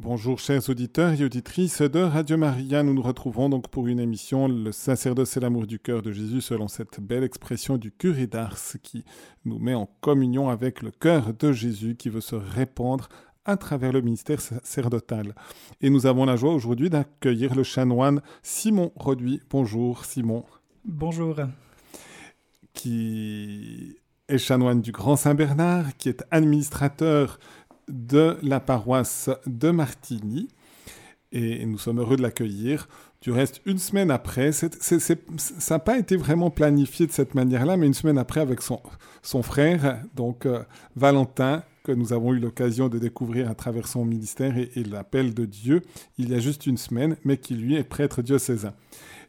[0.00, 4.48] Bonjour chers auditeurs et auditrices de Radio Maria, nous nous retrouvons donc pour une émission
[4.48, 8.58] Le sacerdoce et l'amour du cœur de Jésus selon cette belle expression du curé d'Ars
[8.82, 9.04] qui
[9.44, 13.08] nous met en communion avec le cœur de Jésus qui veut se répandre
[13.44, 15.32] à travers le ministère sacerdotal.
[15.80, 19.42] Et nous avons la joie aujourd'hui d'accueillir le chanoine Simon Roduit.
[19.48, 20.44] Bonjour Simon.
[20.84, 21.36] Bonjour.
[22.72, 23.96] Qui
[24.28, 27.38] est chanoine du Grand Saint-Bernard, qui est administrateur
[27.88, 30.48] de la paroisse de Martigny.
[31.32, 32.88] Et nous sommes heureux de l'accueillir.
[33.20, 34.68] Du reste, une semaine après, ça
[35.70, 40.02] n'a pas été vraiment planifié de cette manière-là, mais une semaine après, avec son, frère,
[40.14, 40.62] donc euh,
[40.94, 45.34] Valentin, que nous avons eu l'occasion de découvrir à travers son ministère et, et l'appel
[45.34, 45.82] de Dieu,
[46.18, 48.74] il y a juste une semaine, mais qui lui est prêtre diocésain.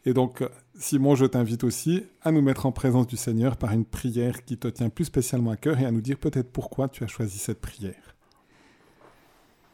[0.05, 0.43] Et donc,
[0.77, 4.57] Simon, je t'invite aussi à nous mettre en présence du Seigneur par une prière qui
[4.57, 7.37] te tient plus spécialement à cœur et à nous dire peut-être pourquoi tu as choisi
[7.37, 8.14] cette prière.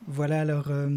[0.07, 0.89] Voilà, alors euh,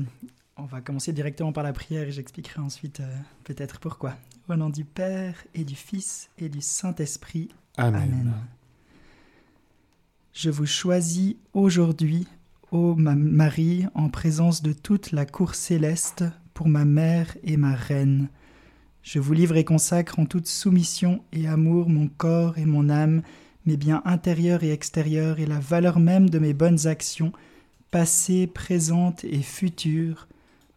[0.57, 4.15] on va commencer directement par la prière et j'expliquerai ensuite euh, peut-être pourquoi.
[4.48, 7.48] Au nom du Père et du Fils et du Saint-Esprit.
[7.77, 8.33] Amen.
[10.33, 12.27] Je vous choisis aujourd'hui,
[12.70, 17.75] ô ma Marie, en présence de toute la cour céleste, pour ma mère et ma
[17.75, 18.28] reine.
[19.03, 23.23] Je vous livre et consacre en toute soumission et amour mon corps et mon âme,
[23.67, 27.33] mes biens intérieurs et extérieurs et la valeur même de mes bonnes actions,
[27.95, 30.27] passée, présente et future,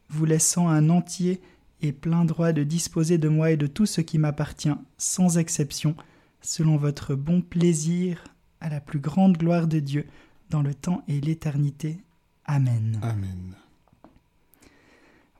[0.07, 1.41] vous laissant un entier
[1.81, 5.95] et plein droit de disposer de moi et de tout ce qui m'appartient, sans exception,
[6.41, 8.23] selon votre bon plaisir,
[8.61, 10.05] à la plus grande gloire de Dieu,
[10.51, 11.97] dans le temps et l'éternité.
[12.45, 12.99] Amen.
[13.01, 13.55] Amen.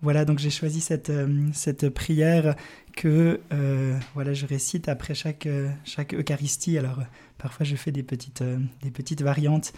[0.02, 2.55] Voilà, donc j'ai choisi cette, euh, cette prière
[2.95, 6.80] que euh, voilà, je récite après chaque, euh, chaque Eucharistie.
[6.80, 7.03] Alors,
[7.38, 8.44] parfois, je fais des petites,
[8.81, 9.73] des petites variantes.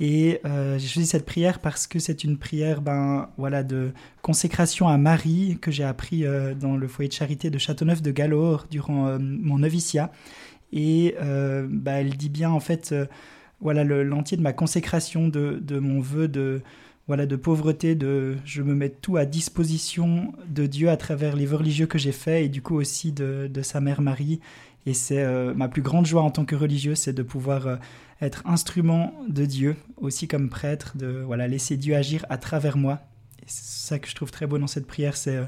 [0.00, 4.96] Et j'ai choisi cette prière parce que c'est une prière ben, voilà, de consécration à
[4.96, 6.24] Marie que j'ai appris
[6.58, 10.10] dans le foyer de charité de Châteauneuf de Galore durant mon noviciat.
[10.72, 12.94] Et ben, elle dit bien, en fait,
[13.60, 16.62] voilà l'entier de ma consécration, de, de mon vœu de
[17.10, 21.44] voilà, de pauvreté, de je me mets tout à disposition de Dieu à travers les
[21.44, 24.38] vœux religieux que j'ai faits et du coup aussi de, sa mère Marie.
[24.86, 27.76] Et c'est euh, ma plus grande joie en tant que religieux, c'est de pouvoir euh,
[28.22, 33.00] être instrument de Dieu, aussi comme prêtre, de voilà laisser Dieu agir à travers moi.
[33.42, 35.44] Et c'est ça que je trouve très beau dans cette prière, c'est euh,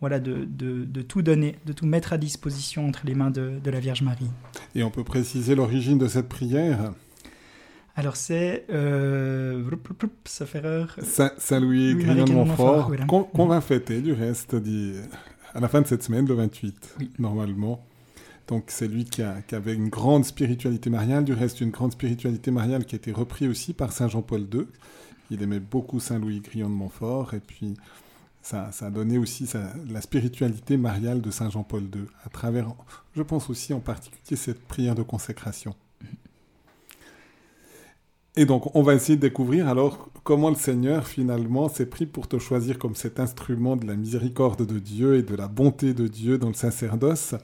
[0.00, 3.70] voilà de, de, tout donner, de tout mettre à disposition entre les mains de, de
[3.70, 4.30] la Vierge Marie.
[4.74, 6.92] Et on peut préciser l'origine de cette prière?
[7.94, 9.62] Alors c'est euh,
[10.24, 14.94] Saint-Louis Grignon de Montfort, qu'on va fêter du reste dit,
[15.54, 17.84] à la fin de cette semaine, le 28, normalement.
[18.52, 22.84] Donc c'est lui qui, avait une grande spiritualité mariale, du reste une grande spiritualité mariale
[22.84, 24.66] qui a été reprise aussi par Saint Jean-Paul II.
[25.30, 27.78] Il aimait beaucoup Saint-Louis Grillon de Montfort et puis
[28.42, 29.48] ça, ça a donné aussi
[29.88, 32.68] la spiritualité mariale de Saint Jean-Paul II à travers,
[33.16, 35.74] je pense aussi en particulier cette prière de consécration.
[38.34, 42.28] Et donc, on va essayer de découvrir alors comment le Seigneur finalement s'est pris pour
[42.28, 46.06] te choisir comme cet instrument de la miséricorde de Dieu et de la bonté de
[46.06, 47.34] Dieu dans le sacerdoce,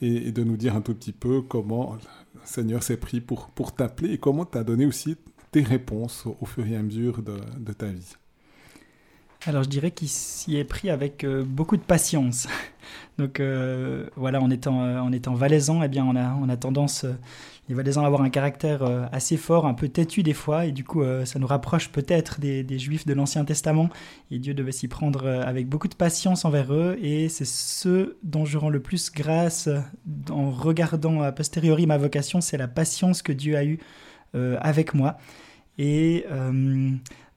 [0.00, 1.96] et, de nous dire un tout petit peu comment
[2.34, 5.16] le Seigneur s'est pris pour, t'appeler et comment tu as donné aussi
[5.50, 8.14] tes réponses au, fur et à mesure de ta vie.
[9.46, 12.48] Alors je dirais qu'il s'y est pris avec euh, beaucoup de patience.
[13.18, 16.56] Donc euh, voilà, en étant, euh, en étant valaisan, eh bien, on, a, on a
[16.56, 17.06] tendance
[17.68, 20.84] les Valaisans avoir un caractère euh, assez fort, un peu têtu des fois, et du
[20.84, 23.90] coup euh, ça nous rapproche peut-être des, Juifs de l'Ancien Testament,
[24.30, 28.16] et Dieu devait s'y prendre euh, avec beaucoup de patience envers eux, et c'est ce
[28.22, 29.68] dont je rends le plus grâce
[30.30, 33.78] en regardant a posteriori ma vocation, c'est la patience que Dieu a eue
[34.34, 35.16] avec moi.
[35.78, 36.26] Et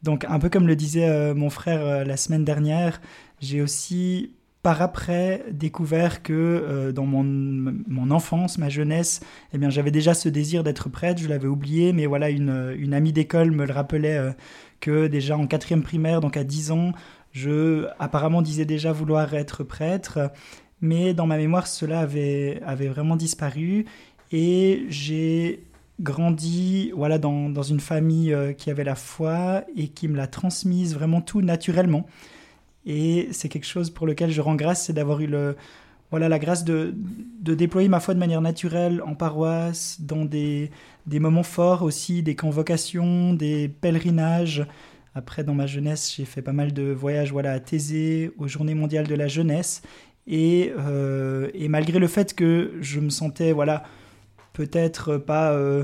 [0.04, 3.02] donc un peu comme le disait mon frère la semaine dernière,
[3.40, 4.32] j'ai aussi
[4.64, 9.22] par après découvert que euh, dans mon, enfance, ma jeunesse,
[9.54, 13.14] eh bien j'avais déjà ce désir d'être prêtre, je l'avais oublié, mais voilà, une, amie
[13.14, 14.32] d'école me le rappelait euh,
[14.80, 16.92] que déjà en quatrième primaire, donc à 10 ans,
[17.32, 20.32] je apparemment disais déjà vouloir être prêtre,
[20.82, 23.86] mais dans ma mémoire cela avait vraiment disparu.
[24.34, 25.64] Et j'ai
[26.02, 30.28] grandi voilà dans, dans une famille euh, qui avait la foi et qui me l'a
[30.28, 32.06] transmise vraiment tout naturellement.
[32.86, 35.56] Et c'est quelque chose pour lequel je rends grâce, c'est d'avoir eu le,
[36.12, 36.94] voilà, la grâce de,
[37.40, 40.72] de, déployer ma foi de manière naturelle en paroisse, dans des,
[41.06, 44.66] des moments forts aussi, des convocations, des pèlerinages.
[45.14, 48.76] Après, dans ma jeunesse, j'ai fait pas mal de voyages voilà, à Thésée, aux Journées
[48.76, 49.84] mondiales de la jeunesse.
[50.28, 53.84] Et, euh, et malgré le fait que je me sentais voilà,
[54.54, 55.84] peut-être pas euh,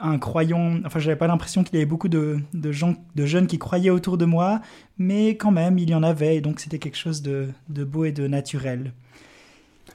[0.00, 0.78] un croyant.
[0.84, 2.40] Enfin, j'avais pas l'impression qu'il y avait beaucoup de,
[2.70, 4.60] gens, de jeunes qui croyaient autour de moi,
[4.98, 8.12] mais quand même, il y en avait, et donc c'était quelque chose de, beau et
[8.12, 8.92] de naturel.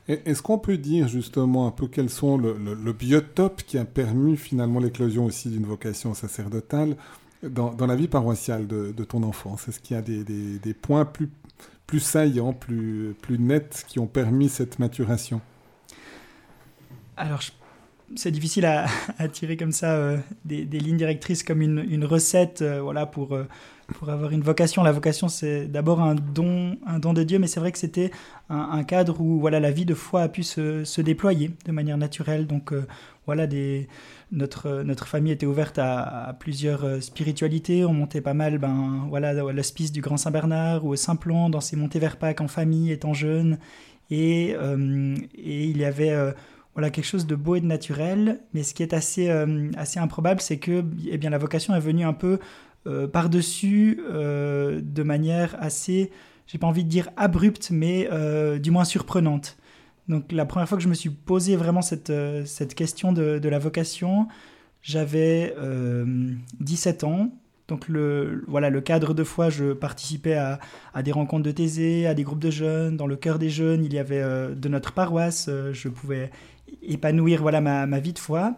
[0.07, 4.79] Est-ce qu'on peut dire justement un peu quels sont le, biotope qui a permis finalement
[4.79, 6.95] l'éclosion aussi d'une vocation sacerdotale
[7.41, 9.67] dans, la vie paroissiale de, ton enfance?
[9.67, 11.29] Est-ce qu'il y a des, points plus,
[11.87, 15.41] plus saillants, plus, plus nets qui ont permis cette maturation?
[17.17, 17.41] Alors,
[18.15, 18.65] c'est difficile
[19.17, 23.47] à, tirer comme ça euh, des, lignes directrices comme une, recette euh, voilà, pour, euh,
[23.95, 24.83] pour avoir une vocation.
[24.83, 28.11] La vocation, c'est d'abord un don, un don de Dieu, mais c'est vrai que c'était
[28.49, 32.47] un, cadre où voilà, la vie de foi a pu se, déployer de manière naturelle.
[32.47, 32.73] Donc
[33.25, 33.87] voilà, des,
[34.31, 37.85] notre, notre famille était ouverte à, plusieurs spiritualités.
[37.85, 41.61] On montait pas mal ben, voilà, à l'hospice du Grand Saint-Bernard ou au Simplon, dans
[41.61, 43.57] ces montées vers Pâques en famille, étant jeune.
[44.11, 46.13] Et, et il y avait
[46.75, 48.41] voilà quelque chose de beau et de naturel.
[48.53, 51.79] Mais ce qui est assez, euh, assez improbable, c'est que eh bien, la vocation est
[51.79, 52.37] venue un peu
[52.85, 56.11] euh, par-dessus euh, de manière assez,
[56.45, 58.07] j'ai pas envie de dire abrupte, mais
[58.59, 59.57] du moins surprenante.
[60.07, 62.13] Donc la première fois que je me suis posé vraiment cette,
[62.45, 64.27] cette question de, la vocation,
[64.83, 65.55] j'avais
[66.59, 67.31] 17 ans.
[67.67, 70.59] Donc le, voilà, le cadre de foi, je participais à,
[70.93, 72.95] à, des rencontres de Thésée, à des groupes de jeunes.
[72.95, 75.49] Dans le cœur des jeunes, il y avait de notre paroisse.
[75.71, 76.29] je pouvais
[76.87, 78.55] épanouir voilà ma, ma vie de foi.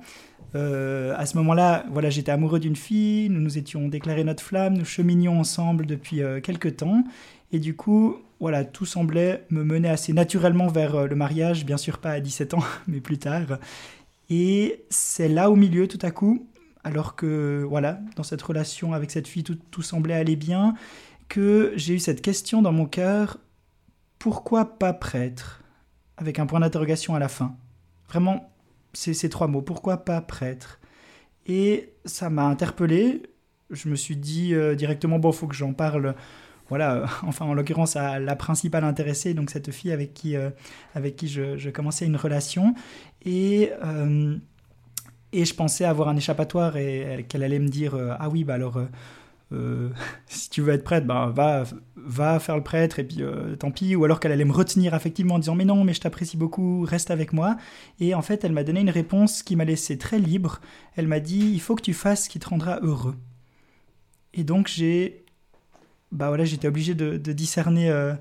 [0.55, 4.77] Euh, à ce moment-là, voilà, j'étais amoureux d'une fille, nous nous étions déclaré notre flamme,
[4.77, 7.03] nous cheminions ensemble depuis euh, quelques temps,
[7.51, 11.77] et du coup, voilà, tout semblait me mener assez naturellement vers euh, le mariage, bien
[11.77, 13.59] sûr pas à 17 ans, mais plus tard.
[14.29, 16.47] Et c'est là au milieu, tout à coup,
[16.83, 20.75] alors que, voilà, dans cette relation avec cette fille, tout, tout semblait aller bien,
[21.27, 23.37] que j'ai eu cette question dans mon cœur,
[24.17, 25.61] pourquoi pas prêtre?
[26.17, 27.55] Avec un point d'interrogation à la fin.
[28.09, 28.51] Vraiment,
[28.93, 29.61] ces trois mots.
[29.61, 30.79] Pourquoi pas prêtre?
[31.45, 33.23] Et ça m'a interpellé.
[33.69, 36.15] Je me suis dit euh, directement, bon, faut que j'en parle.
[36.69, 40.49] Voilà, euh, enfin, en l'occurrence, à la principale intéressée, donc cette fille avec qui, euh,
[40.95, 42.75] avec qui je, commençais une relation.
[43.25, 43.71] Et,
[45.33, 48.79] et je pensais avoir un échappatoire et qu'elle allait me dire Ah oui, bah alors
[49.53, 49.89] euh,
[50.27, 51.63] si tu veux être prêtre, ben va,
[51.95, 53.95] va faire le prêtre et puis euh, tant pis.
[53.95, 56.83] Ou alors qu'elle allait me retenir effectivement en disant mais non, mais je t'apprécie beaucoup,
[56.83, 57.57] reste avec moi.
[57.99, 60.59] Et en fait, elle m'a donné une réponse qui m'a laissé très libre.
[60.95, 63.15] Elle m'a dit il faut que tu fasses ce qui te rendra heureux.
[64.33, 65.25] Et donc j'ai,
[66.11, 67.89] bah voilà, j'étais obligé de, discerner.
[67.89, 68.13] Euh,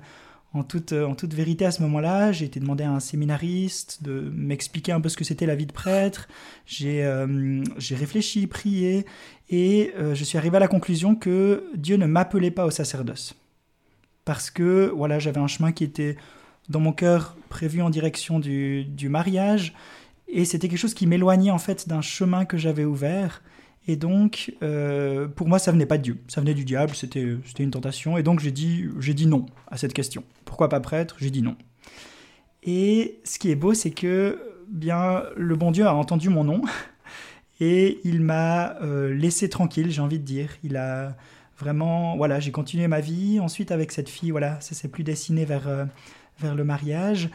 [0.53, 4.99] en toute, vérité, à ce moment-là, j'ai été demandé à un séminariste de m'expliquer un
[4.99, 6.27] peu ce que c'était la vie de prêtre.
[6.65, 7.05] J'ai
[7.91, 9.05] réfléchi, prié,
[9.49, 13.35] et euh, je suis arrivé à la conclusion que Dieu ne m'appelait pas au sacerdoce.
[14.25, 16.17] Parce que voilà, j'avais un chemin qui était
[16.69, 19.73] dans mon cœur prévu en direction du, du mariage,
[20.27, 23.41] et c'était quelque chose qui m'éloignait en fait d'un chemin que j'avais ouvert.
[23.89, 27.37] Et donc, euh, pour moi, ça venait pas de Dieu, ça venait du diable, c'était
[27.59, 28.17] une tentation.
[28.17, 30.25] Et donc, j'ai dit, dit non à cette question.
[30.43, 31.15] Pourquoi pas prêtre?
[31.19, 31.55] J'ai dit non.
[32.63, 36.61] Et ce qui est beau, c'est que bien le bon Dieu a entendu mon nom
[37.59, 40.49] et il m'a euh, laissé tranquille, j'ai envie de dire.
[40.63, 41.15] Il a
[41.57, 43.39] vraiment, voilà, j'ai continué ma vie.
[43.39, 45.85] Ensuite, avec cette fille, voilà, ça s'est plus dessiné vers, euh,
[46.39, 47.29] vers le mariage.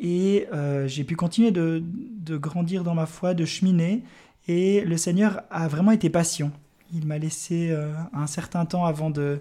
[0.00, 4.02] Et euh, j'ai pu continuer de, de, grandir dans ma foi, de cheminer.
[4.48, 6.50] Et le Seigneur a vraiment été patient.
[6.92, 7.74] Il m'a laissé
[8.12, 9.40] un certain temps avant de,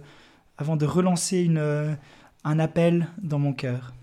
[0.58, 1.98] avant de relancer une,
[2.44, 3.94] un appel dans mon cœur.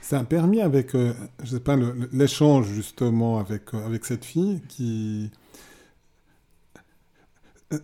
[0.00, 1.76] Ça a permis avec, euh, je sais pas,
[2.12, 5.30] l'échange justement avec, euh, avec cette fille qui...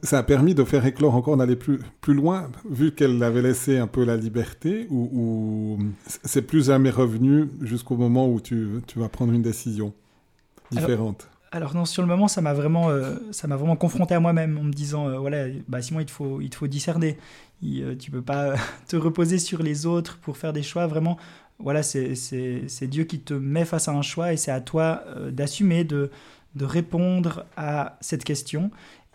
[0.03, 3.77] Ça a permis de faire éclore encore, d'aller plus, plus loin, vu qu'elle avait laissé
[3.77, 5.79] un peu la liberté, ou,
[6.25, 9.93] c'est plus jamais revenu jusqu'au moment où tu, tu, vas prendre une décision
[10.71, 14.65] différente alors, non, sur le moment, ça m'a vraiment, euh, vraiment confronté à moi-même en
[14.65, 17.17] me disant, voilà, bah, Simon, il te faut, il faut discerner.
[17.63, 18.55] Il, tu peux pas
[18.89, 20.89] te reposer sur les autres pour faire des choix.
[20.89, 21.17] Vraiment,
[21.59, 25.31] voilà, c'est Dieu qui te met face à un choix et c'est à toi euh,
[25.31, 26.11] d'assumer, de,
[26.57, 28.71] de, répondre à cette question.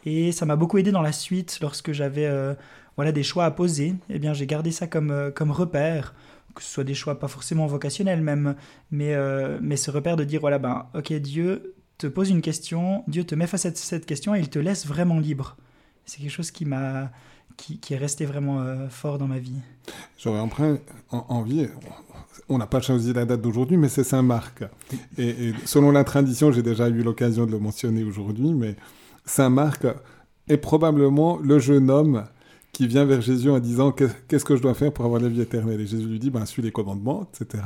[0.06, 2.54] Et ça m'a beaucoup aidé dans la suite lorsque j'avais euh,
[2.96, 3.96] voilà, des choix à poser.
[4.10, 6.14] Eh bien, j'ai gardé ça comme, euh, comme repère,
[6.56, 8.56] que ce soit des choix pas forcément vocationnels même,
[8.92, 9.16] mais,
[9.62, 13.36] mais ce repère de dire, voilà, ben, ok, Dieu te pose une question, Dieu te
[13.36, 15.58] met face à cette question et il te laisse vraiment libre.
[16.06, 17.12] C'est quelque chose qui m'a
[17.56, 19.60] qui, qui, est resté vraiment fort dans ma vie.
[20.18, 20.40] J'aurais
[21.12, 21.68] envie,
[22.50, 24.64] on n'a pas choisi la date d'aujourd'hui, mais c'est Saint Marc.
[25.18, 28.76] Et, selon la tradition, j'ai déjà eu l'occasion de le mentionner aujourd'hui, mais
[29.26, 29.86] Saint Marc
[30.48, 32.24] est probablement le jeune homme
[32.72, 35.42] qui vient vers Jésus en disant qu'est-ce que je dois faire pour avoir la vie
[35.42, 35.82] éternelle?
[35.82, 37.64] Et Jésus lui dit, ben, suis les commandements, etc.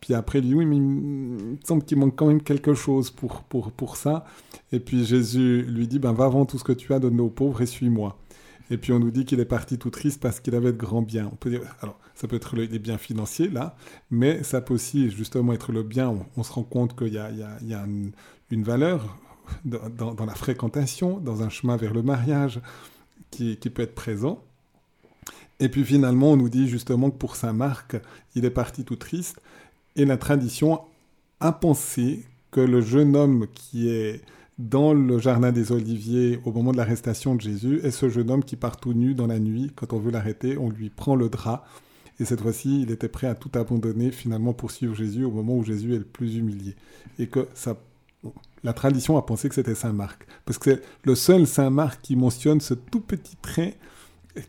[0.00, 3.10] Puis après, il dit, oui, mais il me semble qu'il manque quand même quelque chose
[3.10, 4.24] pour, pour, pour ça.
[4.72, 7.30] Et puis Jésus lui dit, ben, va vendre tout ce que tu as, donne aux
[7.30, 8.18] pauvres et suis-moi.
[8.72, 11.02] Et puis on nous dit qu'il est parti tout triste parce qu'il avait de grands
[11.02, 11.28] biens.
[11.30, 13.76] On peut dire, alors ça peut être les biens financiers là,
[14.10, 16.16] mais ça peut aussi justement être le bien.
[16.38, 17.84] On, se rend compte qu'il y a,
[18.50, 19.18] une, valeur
[19.66, 22.62] dans, la fréquentation, dans un chemin vers le mariage
[23.30, 24.42] qui, qui peut être présent.
[25.60, 27.96] Et puis finalement, on nous dit justement que pour Saint Marc,
[28.34, 29.42] il est parti tout triste.
[29.96, 30.80] Et la tradition
[31.40, 34.22] a pensé que le jeune homme qui est
[34.58, 38.44] dans le jardin des Oliviers au moment de l'arrestation de Jésus est ce jeune homme
[38.44, 39.72] qui part tout nu dans la nuit.
[39.74, 41.64] Quand on veut l'arrêter, on lui prend le drap.
[42.20, 45.56] Et cette fois-ci, il était prêt à tout abandonner finalement pour suivre Jésus au moment
[45.56, 46.76] où Jésus est le plus humilié.
[47.18, 47.48] Et que
[48.62, 50.26] la tradition a pensé que c'était Saint Marc.
[50.44, 53.76] Parce que c'est le seul Saint Marc qui mentionne ce tout petit trait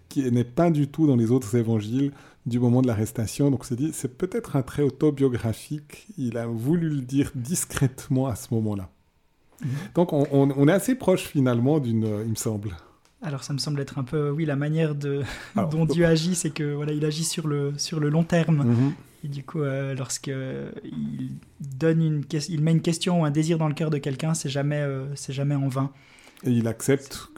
[0.10, 2.12] qui n'est pas du tout dans les autres évangiles
[2.46, 3.50] du moment de l'arrestation.
[3.50, 6.08] Donc c'est dit, c'est peut-être un trait autobiographique.
[6.18, 8.93] Il a voulu le dire discrètement à ce moment-là.
[9.62, 9.70] Mhm.
[9.96, 12.72] Donc on, est assez proche finalement d'une, il me semble.
[13.22, 15.24] Alors ça me semble être un peu, oui, la manière de,
[15.72, 18.64] dont Dieu agit, c'est que voilà, il agit sur le, sur le long terme.
[18.64, 18.94] Mhm.
[19.26, 21.32] Et du coup, euh, lorsqu'il
[21.62, 24.50] donne une, il met une question ou un désir dans le cœur de quelqu'un, c'est
[24.50, 25.92] jamais, euh, c'est jamais en vain.
[26.44, 27.30] Et il accepte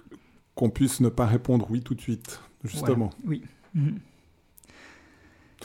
[0.56, 3.12] qu'on puisse ne pas répondre oui tout de suite, justement.
[3.26, 3.44] oui.
[3.76, 4.00] Mhm.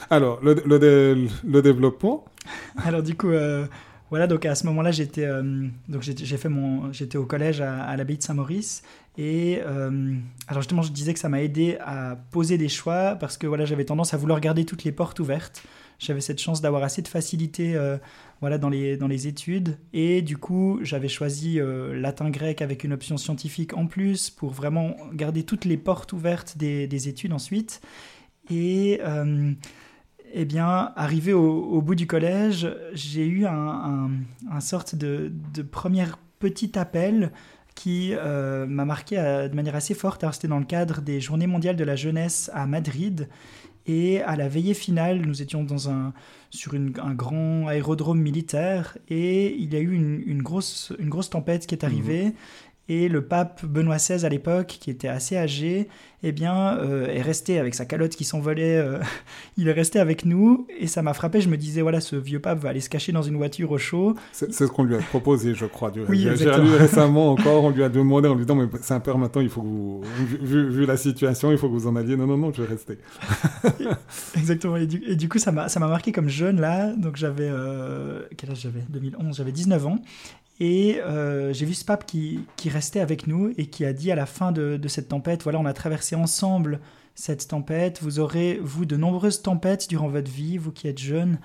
[0.08, 2.24] Alors, le, le, le, développement
[2.84, 3.66] Alors, du coup, euh,
[4.10, 7.96] voilà, donc à ce moment-là, j'étais euh, donc j'ai fait mon j'étais au collège à,
[7.96, 8.82] l'abbaye de Saint-Maurice.
[9.16, 10.14] Et euh,
[10.48, 13.64] alors justement, je disais que ça m'a aidé à poser des choix parce que voilà,
[13.64, 15.62] j'avais tendance à vouloir garder toutes les portes ouvertes.
[16.00, 17.78] J'avais cette chance d'avoir assez de facilité
[18.40, 19.76] voilà dans les dans les études.
[19.92, 21.60] Et du coup, j'avais choisi
[21.92, 26.56] latin grec avec une option scientifique en plus pour vraiment garder toutes les portes ouvertes
[26.56, 27.80] des, des études ensuite.
[28.50, 28.98] Et
[30.32, 34.10] eh bien, arrivé au, bout du collège, j'ai eu un,
[34.50, 36.04] un, sorte de, de premier
[36.38, 37.32] petit appel
[37.74, 40.24] qui euh, m'a marqué de manière assez forte.
[40.32, 43.28] c'était dans le cadre des Journées mondiales de la jeunesse à Madrid.
[43.86, 46.12] Et à la veillée finale, nous étions dans un,
[46.50, 51.30] sur un grand aérodrome militaire et il y a eu une, une grosse, une grosse
[51.30, 52.26] tempête qui est arrivée.
[52.26, 52.34] Mmh.
[52.90, 55.86] Et le pape Benoît XVI à l'époque, qui était assez âgé,
[56.24, 58.78] eh bien, euh, est resté avec sa calotte qui s'envolait.
[58.78, 58.98] Euh,
[59.56, 61.40] il est resté avec nous et ça m'a frappé.
[61.40, 63.78] Je me disais, voilà, ce vieux pape va aller se cacher dans une voiture au
[63.78, 64.16] chaud.
[64.32, 65.92] C'est ce qu'on lui a proposé, je crois.
[66.08, 69.00] Oui, J'ai lu récemment encore, on lui a demandé en lui disant, mais c'est un
[69.00, 70.02] père maintenant, il faut que vous,
[70.42, 72.16] vu, la situation, il faut que vous en alliez.
[72.16, 72.98] Non, non, non, je vais rester.
[74.36, 74.76] exactement.
[74.76, 76.92] Et du, coup, ça m'a marqué comme jeune là.
[76.96, 78.82] Donc j'avais, euh, quel âge j'avais?
[78.88, 79.98] 2011, j'avais 19 ans.
[80.60, 84.14] Et euh, j'ai vu ce pape qui, restait avec nous et qui a dit à
[84.14, 86.80] la fin de, cette tempête, voilà, on a traversé ensemble
[87.14, 91.38] cette tempête, vous aurez, vous, de nombreuses tempêtes durant votre vie, vous qui êtes jeunes.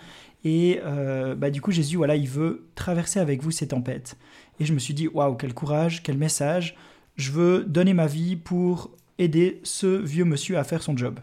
[0.44, 4.18] Et euh, bah, du coup, Jésus, voilà, il veut traverser avec vous ces tempêtes.
[4.60, 6.76] Et je me suis dit, waouh, quel courage, quel message.
[7.16, 11.20] Je veux donner ma vie pour aider ce vieux monsieur à faire son job.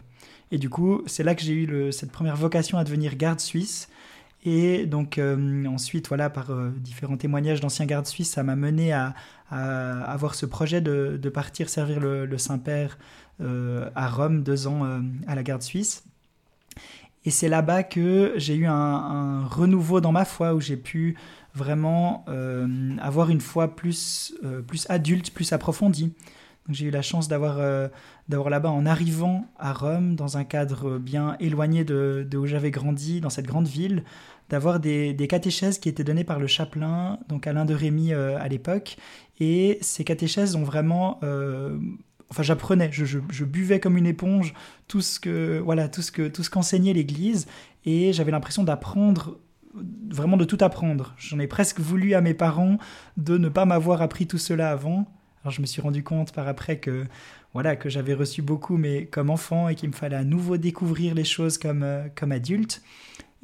[0.51, 3.87] Et du coup, c'est là que j'ai eu cette première vocation à devenir garde suisse.
[4.45, 8.91] Et donc euh, ensuite, voilà, par euh, différents témoignages d'anciens gardes suisses, ça m'a mené
[8.93, 9.13] à,
[9.49, 12.97] avoir ce projet de, partir servir le, Saint-Père
[13.39, 14.81] euh, à Rome deux ans
[15.27, 16.03] à la garde suisse.
[17.23, 21.15] Et c'est là-bas que j'ai eu un, renouveau dans ma foi, où j'ai pu
[21.53, 22.25] vraiment
[22.99, 24.33] avoir une foi plus,
[24.65, 26.15] plus adulte, plus approfondie.
[26.69, 27.59] J'ai eu la chance d'avoir
[28.29, 32.71] d'avoir là-bas en arrivant à Rome, dans un cadre bien éloigné de, de où j'avais
[32.71, 34.03] grandi, dans cette grande ville,
[34.49, 38.47] d'avoir des, catéchèses qui étaient données par le chapelain, donc Alain de Rémy euh, à
[38.47, 38.97] l'époque.
[39.39, 41.19] Et ces catéchèses ont vraiment...
[41.23, 41.77] Euh,
[42.29, 44.53] enfin, j'apprenais, je, buvais comme une éponge
[44.87, 47.47] tout ce que voilà tout ce que tout ce qu'enseignait l'Église,
[47.85, 49.39] et j'avais l'impression d'apprendre
[50.09, 51.15] vraiment de tout apprendre.
[51.17, 52.77] J'en ai presque voulu à mes parents
[53.17, 55.07] de ne pas m'avoir appris tout cela avant.
[55.43, 57.05] Alors je me suis rendu compte par après que
[57.51, 61.15] voilà que j'avais reçu beaucoup mais comme enfant et qu'il me fallait à nouveau découvrir
[61.15, 62.81] les choses comme euh, comme adulte.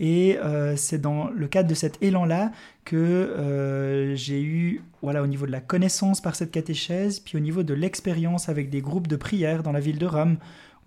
[0.02, 2.54] Et euh, c'est dans le cadre de cet élan-là
[2.86, 7.42] que euh, j'ai eu, voilà, au niveau de la connaissance par cette catéchèse, puis au
[7.42, 10.38] niveau de l'expérience avec des groupes de prière dans la ville de Rome,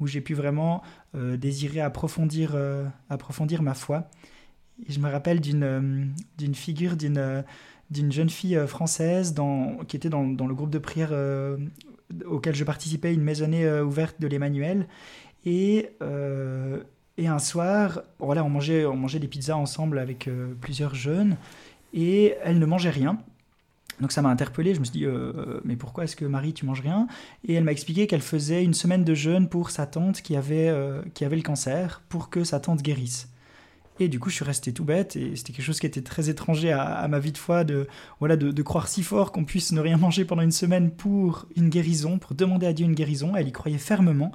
[0.01, 0.83] où j'ai pu vraiment
[1.15, 2.57] désirer approfondir,
[3.11, 4.09] approfondir ma foi.
[4.89, 7.45] Et je me rappelle d'une figure d'une
[7.93, 11.13] d'une jeune fille française dans, qui était dans, le groupe de prière
[12.27, 14.87] auquel je participais, une maisonnée ouverte de l'Emmanuel.
[15.45, 15.91] Et
[17.19, 21.37] et un soir, voilà, on mangeait, on mangeait des pizzas ensemble avec euh, plusieurs jeunes,
[21.93, 23.19] et elle ne mangeait rien.
[24.01, 26.65] Donc ça m'a interpellé, je me suis dit, euh, mais pourquoi est-ce que Marie, tu
[26.65, 27.07] manges rien?
[27.47, 30.69] Et elle m'a expliqué qu'elle faisait une semaine de jeûne pour sa tante qui avait,
[30.69, 33.29] euh, qui avait le cancer, pour que sa tante guérisse.
[34.01, 36.31] Et du coup, je suis resté tout bête, et c'était quelque chose qui était très
[36.31, 37.87] étranger à, ma vie de foi, de,
[38.21, 41.69] voilà, de, croire si fort qu'on puisse ne rien manger pendant une semaine pour une
[41.69, 43.37] guérison, pour demander à Dieu une guérison.
[43.37, 44.33] Elle y croyait fermement.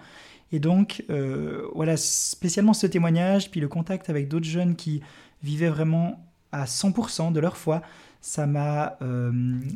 [0.52, 5.02] Et donc, euh, voilà, spécialement ce témoignage, puis le contact avec d'autres jeunes qui
[5.44, 7.82] vivaient vraiment à 100% de leur foi,
[8.22, 9.32] ça m'a euh,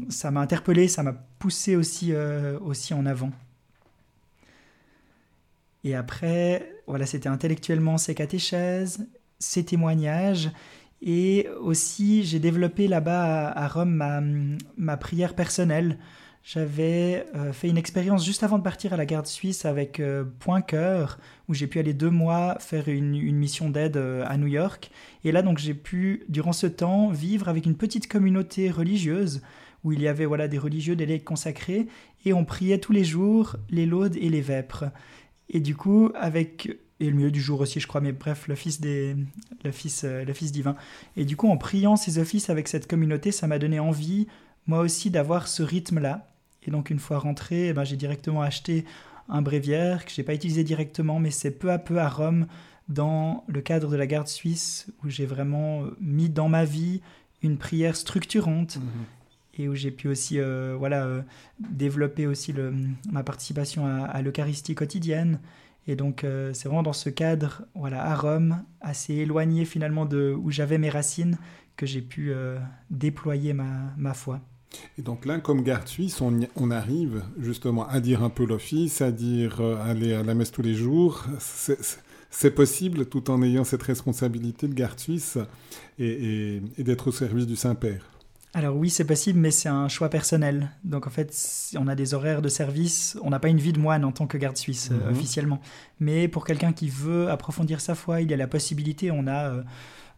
[0.10, 3.32] ça m'a interpellé, ça m'a poussé aussi, euh, aussi en avant.
[5.84, 9.08] Et après, voilà, c'était intellectuellement ces catéchèses,
[9.42, 10.52] ces témoignages,
[11.02, 14.22] et aussi j'ai développé là-bas à, Rome ma,
[14.78, 15.98] ma prière personnelle.
[16.44, 20.24] J'avais euh, fait une expérience juste avant de partir à la garde suisse avec euh,
[20.40, 24.48] Point Cœur, où j'ai pu aller deux mois faire une, mission d'aide euh, à New
[24.48, 24.90] York.
[25.24, 29.42] Et là, donc, j'ai pu, durant ce temps, vivre avec une petite communauté religieuse,
[29.84, 31.88] où il y avait voilà des religieux, des legs consacrés,
[32.26, 34.86] et on priait tous les jours les laudes et les vêpres.
[35.50, 38.80] Et du coup, avec et le milieu du jour aussi, je crois, mais bref, l'office
[38.80, 39.16] des,
[39.66, 40.76] l'office, l'office divin.
[41.18, 44.28] Et du coup, en priant ces offices avec cette communauté, ça m'a donné envie,
[44.68, 46.28] moi aussi, d'avoir ce rythme-là,
[46.64, 48.86] et donc une fois rentré, eh ben, j'ai directement acheté
[49.30, 52.48] un bréviaire que je n'ai pas utilisé directement, mais c'est peu à peu à Rome,
[52.90, 57.02] dans le cadre de la garde suisse, où j'ai vraiment mis dans ma vie
[57.42, 58.78] une prière structurante.
[58.78, 59.06] Mhm.
[59.58, 61.22] Et où j'ai pu aussi euh, voilà, euh,
[61.60, 62.74] développer aussi le,
[63.12, 65.40] ma participation à, l'Eucharistie quotidienne.
[65.88, 70.36] Et donc, euh, c'est vraiment dans ce cadre, voilà, à Rome, assez éloigné finalement de
[70.38, 71.38] où j'avais mes racines,
[71.76, 72.32] que j'ai pu
[72.92, 74.42] déployer ma, ma foi.
[74.98, 79.12] Et donc là, comme garde suisse, on, arrive justement à dire un peu l'office, à
[79.12, 81.26] dire euh, aller à la messe tous les jours.
[82.30, 85.38] C'est possible tout en ayant cette responsabilité de garde suisse
[86.00, 88.10] et, d'être au service du Saint-Père.
[88.54, 90.72] Alors oui, c'est possible, mais c'est un choix personnel.
[90.84, 91.34] Donc en fait,
[91.78, 94.28] on a des horaires de service, on n'a pas une vie de moine en tant
[94.28, 95.12] que garde suisse euh, mhm.
[95.12, 95.62] officiellement.
[96.00, 99.50] Mais pour quelqu'un qui veut approfondir sa foi, il y a la possibilité, on a...
[99.50, 99.64] Euh,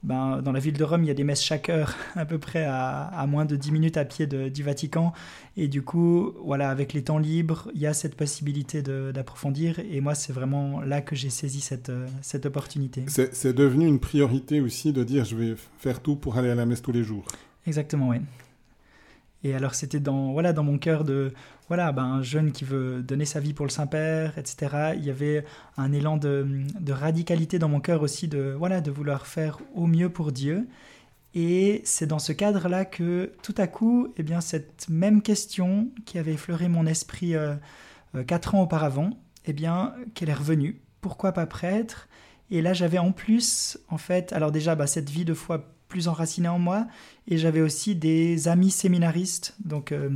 [0.03, 2.37] ben, dans la ville de Rome, il y a des messes chaque heure, à peu
[2.37, 5.13] près à, moins de 10 minutes à pied du Vatican.
[5.55, 9.79] Et du coup, voilà, avec les temps libres, il y a cette possibilité d'approfondir.
[9.79, 13.05] Et moi, c'est vraiment là que j'ai saisi cette, euh, cette opportunité.
[13.07, 16.65] C'est devenu une priorité aussi de dire je vais faire tout pour aller à la
[16.65, 17.25] messe tous les jours.
[17.65, 18.17] Exactement, oui.
[19.43, 21.34] Et alors c'était dans voilà dans mon cœur de
[21.67, 24.93] voilà ben, un jeune qui veut donner sa vie pour le Saint-Père, etc.
[24.95, 25.43] Il y avait
[25.78, 26.47] un élan de,
[26.89, 30.67] radicalité dans mon cœur aussi de voilà de vouloir faire au mieux pour Dieu.
[31.36, 36.19] Et c'est dans ce cadre-là que tout à coup, eh bien cette même question qui
[36.19, 37.56] avait effleuré mon esprit euh,
[38.15, 39.10] euh, quatre ans auparavant,
[39.45, 40.80] eh bien qu'elle est revenue.
[41.02, 42.08] Pourquoi pas prêtre?
[42.52, 46.08] Et là j'avais en plus en fait alors déjà bah, cette vie de foi plus
[46.08, 46.88] enraciné en moi.
[47.27, 50.10] Et j'avais aussi des amis séminaristes, donc euh,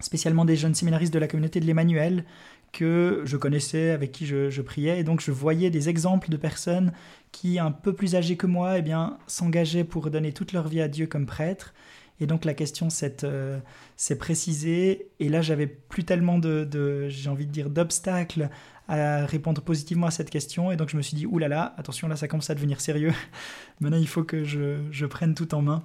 [0.00, 2.24] spécialement des jeunes séminaristes de la communauté de l'Emmanuel,
[2.72, 5.00] que je connaissais, avec qui je, priais.
[5.00, 6.92] Et donc je voyais des exemples de personnes
[7.32, 10.82] qui, un peu plus âgées que moi, eh bien, s'engageaient pour donner toute leur vie
[10.82, 11.72] à Dieu comme prêtre.
[12.20, 13.58] Et donc la question s'est euh,
[14.18, 15.08] précisée.
[15.20, 18.50] Et là, j'avais plus tellement de, j'ai envie de dire, d'obstacles
[18.88, 20.72] à répondre positivement à cette question.
[20.72, 23.12] Et donc je me suis dit, oulala, attention, là ça commence à devenir sérieux.
[23.80, 25.82] Maintenant, il faut que je, je, prenne tout en main.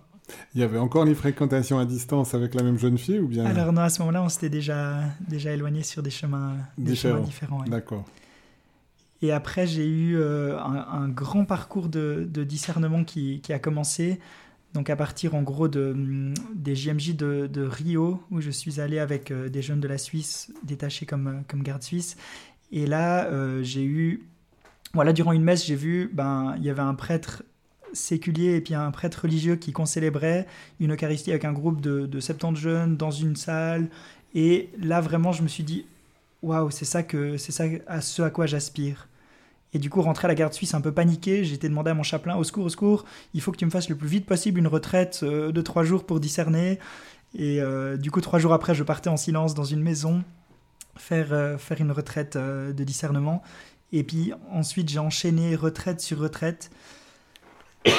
[0.55, 3.45] Il y avait encore les fréquentations à distance avec la même jeune fille ou bien?
[3.45, 7.19] Alors non, à ce moment-là, on s'était déjà, déjà éloigné sur des chemins, des chemins
[7.19, 7.63] différents.
[7.63, 8.05] D'accord.
[9.21, 14.19] Et après, j'ai eu euh, un, grand parcours de, de discernement qui, qui, a commencé.
[14.73, 18.99] Donc à partir en gros de, des JMJ de, de Rio, où je suis allé
[18.99, 22.17] avec euh, des jeunes de la Suisse détachés comme, comme garde suisse.
[22.73, 24.27] Et là, euh, j'ai eu,
[24.95, 27.43] voilà, durant une messe, j'ai vu, ben, il y avait un prêtre
[27.93, 30.47] séculier et puis un prêtre religieux qui concélébrait
[30.79, 33.89] une Eucharistie avec un groupe de, de 70 jeunes dans une salle.
[34.33, 35.85] Et là, vraiment, je me suis dit,
[36.41, 39.07] waouh, c'est ça que c'est ça à ce à quoi j'aspire.
[39.75, 41.93] Et du coup, rentrer à la garde suisse un peu paniqué, j'ai été demandé à
[41.93, 43.05] mon chapelain, au secours, au secours,
[43.35, 45.83] il faut que tu me fasses le plus vite possible une retraite euh, de trois
[45.83, 46.79] jours pour discerner.
[47.35, 50.23] Et euh, du coup, trois jours après, je partais en silence dans une maison
[50.95, 53.41] faire, euh, faire une retraite euh, de discernement.
[53.91, 56.71] Et puis ensuite, j'ai enchaîné retraite sur retraite.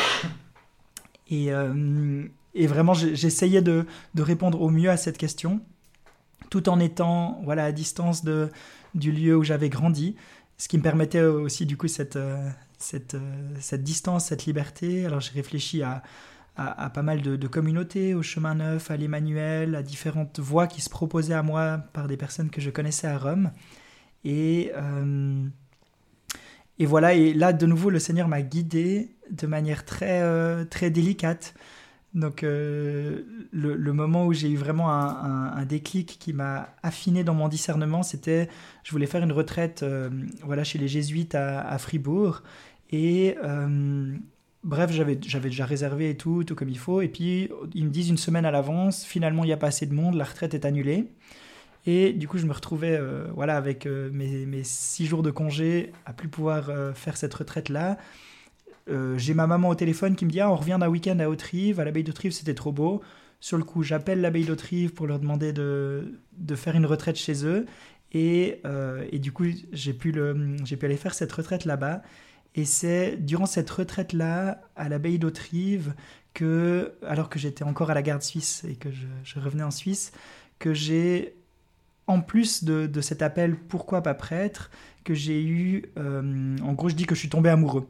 [1.31, 5.63] Et, euh, et vraiment, j'essayais de, de, répondre au mieux à cette question,
[6.51, 8.51] tout en étant voilà, à distance de,
[8.95, 10.17] du lieu où j'avais grandi,
[10.59, 12.19] ce qui me permettait aussi du coup cette,
[12.77, 13.17] cette,
[13.59, 15.07] cette distance, cette liberté.
[15.07, 16.03] Alors j'ai réfléchi à,
[16.57, 20.91] à, pas mal de, communautés, au chemin neuf, à l'Emmanuel, à différentes voies qui se
[20.91, 23.51] proposaient à moi par des personnes que je connaissais à Rome.
[24.25, 25.47] Et, euh,
[26.79, 30.91] et voilà, et là de nouveau le Seigneur m'a guidé de manière très, euh, très
[30.91, 31.55] délicate.
[32.15, 37.49] Donc euh, le, moment où j'ai eu vraiment un, déclic qui m'a affiné dans mon
[37.49, 38.49] discernement, c'était
[38.85, 39.85] je voulais faire une retraite
[40.45, 42.45] voilà chez les jésuites à, à Fribourg
[42.93, 43.37] et
[44.65, 47.03] bref, j'avais déjà réservé et tout, tout comme il faut.
[47.03, 49.87] Et puis, ils me disent une semaine à l'avance, finalement, il n'y a pas assez
[49.87, 51.07] de monde, la retraite est annulée.
[51.87, 55.93] Et du coup, je me retrouvais euh, voilà, avec euh, mes, six jours de congé
[56.07, 57.99] à plus pouvoir faire cette retraite-là.
[59.17, 61.81] J'ai ma maman au téléphone qui me dit ah, on revient d'un week-end à Haute-Rive,
[61.81, 63.03] à l'abbaye d'Haute-Rive, c'était trop beau.
[63.41, 67.47] Sur le coup, j'appelle l'abbaye d'Haute-Rive pour leur demander de, de, faire une retraite chez
[67.47, 67.67] eux.
[68.13, 68.61] Et,
[69.11, 72.03] et du coup, j'ai pu, pu aller faire cette retraite là-bas.
[72.55, 75.95] Et c'est durant cette retraite-là, à l'abbaye d'Autrive,
[76.35, 80.13] que, alors que j'étais encore à la garde suisse et que je, revenais en Suisse,
[80.59, 81.35] que j'ai,
[82.07, 84.71] en plus de, cet appel Pourquoi pas prêtre,
[85.05, 87.89] que j'ai eu, euh, en gros, je dis que je suis tombé amoureux.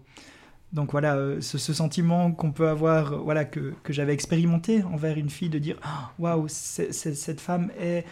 [0.72, 5.30] Donc voilà, euh, ce, sentiment qu'on peut avoir, voilà, que, que j'avais expérimenté envers une
[5.30, 8.04] fille, de dire ah, Waouh, cette femme est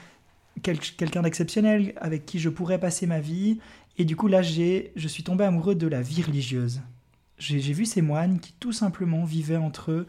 [0.62, 3.58] quelqu'un d'exceptionnel avec qui je pourrais passer ma vie
[3.98, 6.80] et du coup, là, je suis tombé amoureux de la vie religieuse.
[7.38, 10.06] J'ai, vu ces moines qui, tout simplement, vivaient entre eux,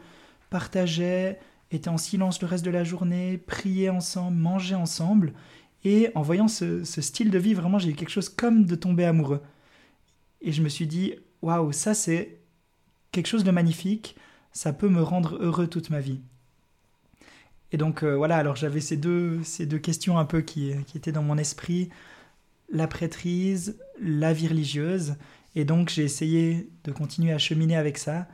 [0.49, 1.39] partageaient,
[1.71, 5.33] étaient en silence le reste de la journée, priaient ensemble, mangeaient ensemble.
[5.83, 9.03] Et en voyant ce, style de vie, vraiment, j'ai eu quelque chose comme de tomber
[9.03, 9.41] amoureux.
[10.41, 12.37] Et je me suis dit, waouh, ça, c'est
[13.11, 14.15] quelque chose de magnifique.
[14.53, 16.19] Ça peut me rendre heureux toute ma vie.
[17.71, 20.97] Et donc, euh, voilà, alors j'avais ces deux, ces deux questions un peu qui, qui
[20.97, 21.89] étaient dans mon esprit
[22.73, 25.15] la prêtrise, la vie religieuse.
[25.55, 28.27] Et donc j'ai essayé de continuer à cheminer avec ça.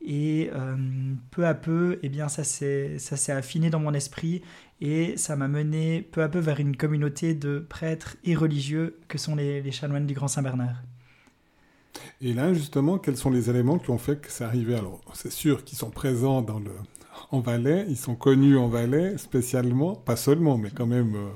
[0.00, 0.76] Et euh,
[1.30, 4.40] peu à peu, eh bien, ça s'est affiné dans mon esprit
[4.80, 9.18] et ça m'a mené peu à peu vers une communauté de prêtres et religieux que
[9.18, 10.82] sont les, les chanoines du Grand Saint-Bernard.
[12.22, 14.74] Et là, justement, quels sont les éléments qui ont fait que c'est arrivé?
[14.74, 16.70] Alors, c'est sûr qu'ils sont présents dans le,
[17.30, 21.28] en Valais, ils sont connus en Valais spécialement, pas seulement, mais quand même euh,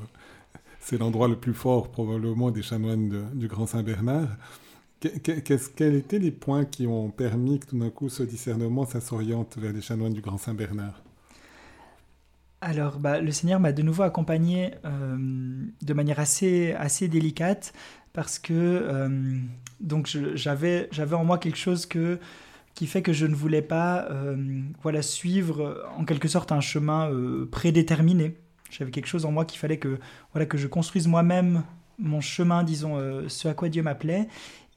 [0.84, 4.28] c'est l'endroit le plus fort probablement des chanoines du Grand Saint-Bernard.
[5.00, 9.72] quels étaient les points qui ont permis que tout d'un coup ce discernement, s'oriente vers
[9.72, 11.02] les chanoines du Grand Saint-Bernard?
[12.60, 15.16] Alors, bah, le Seigneur m'a de nouveau accompagné euh,
[15.80, 17.72] de manière assez, assez délicate
[18.12, 19.38] parce que euh,
[19.80, 22.18] donc j'avais j'avais en moi quelque chose que
[22.74, 24.36] qui fait que je ne voulais pas euh,
[24.82, 27.10] voilà suivre en quelque sorte un chemin
[27.50, 28.36] prédéterminé
[28.70, 29.98] j'avais quelque chose en moi qu'il fallait que,
[30.32, 31.62] voilà, que je construise moi-même
[31.98, 34.28] mon chemin, disons, euh, ce à quoi Dieu m'appelait.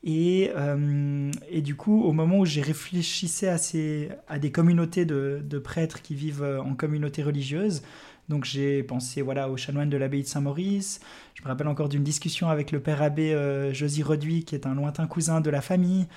[0.03, 5.05] Et, euh, et, du coup, au moment où j'ai réfléchissais à, ces, à des communautés
[5.05, 7.81] de, prêtres qui vivent euh, en communauté religieuse,
[8.29, 10.99] donc j'ai pensé voilà, aux chanoines de l'abbaye de Saint-Maurice.
[11.33, 13.33] Je me rappelle encore d'une discussion avec le père abbé
[13.71, 16.07] Josy Reduit, qui est un lointain cousin de la famille,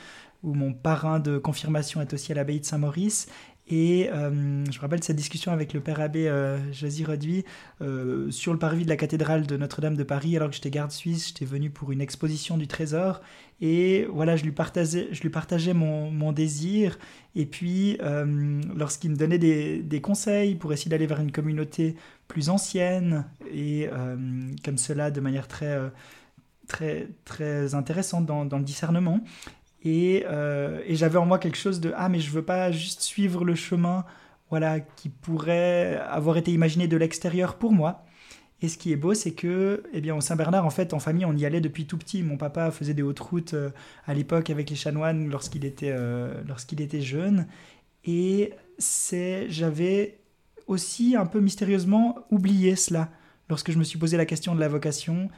[0.42, 3.28] où mon parrain de confirmation est aussi à l'abbaye de Saint-Maurice.
[3.72, 7.06] Et euh, je me rappelle cette discussion avec le père abbé euh, Josy
[7.80, 10.90] euh, sur le parvis de la cathédrale de Notre-Dame de Paris, alors que j'étais garde
[10.90, 13.20] suisse, j'étais venu pour une exposition du trésor.
[13.60, 16.98] Et voilà, je lui partageais, mon, désir.
[17.36, 21.94] Et puis, euh, lorsqu'il me donnait des, conseils pour essayer d'aller vers une communauté
[22.26, 23.88] plus ancienne, et
[24.64, 25.78] comme cela, de manière très,
[26.66, 29.20] très, très intéressante dans le discernement,
[29.86, 33.44] euh, et, j'avais en moi quelque chose de ah mais je veux pas juste suivre
[33.44, 34.04] le chemin
[34.50, 38.04] voilà qui pourrait avoir été imaginé de l'extérieur pour moi.
[38.62, 41.24] Et ce qui est beau, c'est que, eh bien, au Saint-Bernard, en fait, en famille,
[41.24, 42.22] on y allait depuis tout petit.
[42.22, 43.70] Mon papa faisait des hautes routes euh,
[44.06, 47.46] à l'époque avec les chanoines lorsqu'il était, euh, lorsqu'il était jeune.
[48.04, 50.18] Et c'est, j'avais
[50.66, 53.08] aussi un peu mystérieusement oublié cela
[53.48, 55.30] lorsque je me suis posé la question de la vocation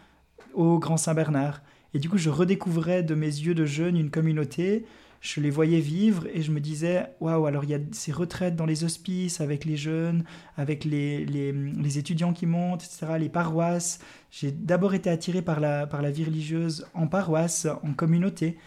[0.55, 1.63] au Grand Saint-Bernard.
[1.95, 4.85] Et du coup, je redécouvrais de mes yeux de jeune une communauté.
[5.21, 8.57] Je les voyais vivre et je me disais, waouh, alors il y a ces retraites
[8.57, 10.25] dans les hospices avec les jeunes,
[10.57, 14.01] avec les, les, étudiants qui montent, etc., les paroisses.
[14.33, 18.59] J'ai d'abord été attiré par la, par la vie religieuse en paroisse, en communauté.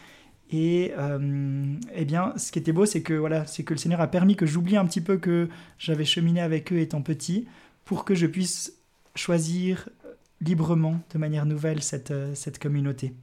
[0.52, 4.00] Et euh, eh bien, ce qui était beau, c'est que voilà, c'est que le Seigneur
[4.00, 7.48] a permis que j'oublie un petit peu que j'avais cheminé avec eux étant petit,
[7.84, 8.78] pour que je puisse
[9.16, 9.90] choisir
[10.46, 13.14] librement, de manière nouvelle, cette, euh, cette communauté.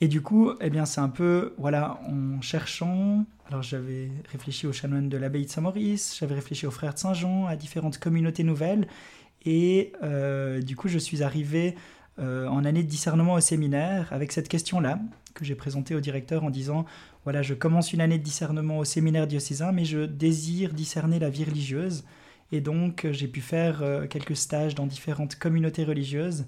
[0.00, 4.72] Et du coup, eh bien, c'est un peu, voilà, en cherchant, alors j'avais réfléchi aux
[4.72, 8.86] chanoines de l'abbaye de Saint-Maurice, j'avais réfléchi aux frères de Saint-Jean, à différentes communautés nouvelles,
[9.46, 11.76] et euh, du coup, je suis arrivé
[12.18, 14.98] euh, en année de discernement au séminaire avec cette question-là,
[15.32, 16.84] que j'ai présentée au directeur en disant,
[17.24, 21.30] voilà, je commence une année de discernement au séminaire diocésain, mais je désire discerner la
[21.30, 22.04] vie religieuse.
[22.52, 26.46] Et donc, euh, j'ai pu faire euh, quelques stages dans différentes communautés religieuses.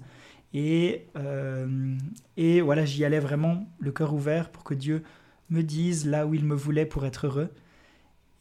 [0.53, 1.95] Et, euh,
[2.37, 5.03] et voilà, j'y allais vraiment le cœur ouvert pour que Dieu
[5.49, 7.49] me dise là où il me voulait pour être heureux.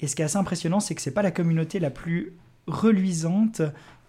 [0.00, 2.34] Et ce qui est assez impressionnant, c'est que ce n'est pas la communauté la plus
[2.66, 3.62] reluisante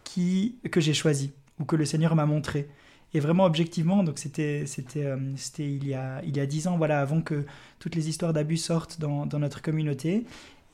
[0.03, 2.69] qui, que j'ai choisie ou que le Seigneur m'a montrée.
[3.13, 6.77] Et vraiment objectivement, donc c'était c'était c'était il y a il y a dix ans,
[6.77, 7.43] voilà, avant que
[7.79, 10.25] toutes les histoires d'abus sortent dans, dans notre communauté.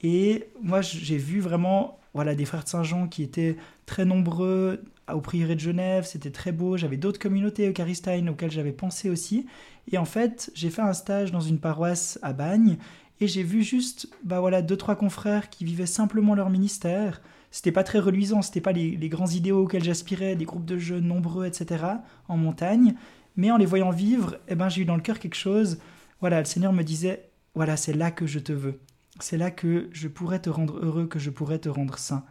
[0.01, 5.21] Et moi, j'ai vu vraiment voilà des frères de Saint-Jean qui étaient très nombreux au
[5.21, 6.77] prieuré de Genève, c'était très beau.
[6.77, 9.45] J'avais d'autres communautés eucharistines auxquelles j'avais pensé aussi.
[9.91, 12.77] Et en fait, j'ai fait un stage dans une paroisse à Bagne
[13.21, 17.21] et j'ai vu juste bah voilà deux trois confrères qui vivaient simplement leur ministère
[17.55, 21.07] c'était pas très reluisant, c'était pas les, grands idéaux auxquels j'aspirais, des groupes de jeunes
[21.07, 21.85] nombreux, etc.,
[22.27, 22.95] en montagne.
[23.37, 25.79] Mais en les voyant vivre, eh ben, j'ai eu dans le cœur quelque chose.
[26.19, 28.81] Voilà, le Seigneur me disait voilà, c'est là que je te veux.
[29.19, 32.25] C'est là que je pourrais te rendre heureux, que je pourrais te rendre saint.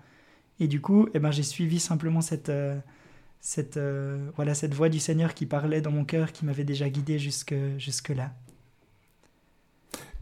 [0.61, 2.79] Et du coup, eh ben, j'ai suivi simplement cette, euh,
[3.41, 6.89] cette, euh, voilà, cette voix du Seigneur qui parlait dans mon cœur, qui m'avait déjà
[6.89, 8.33] guidé jusque, jusque-là.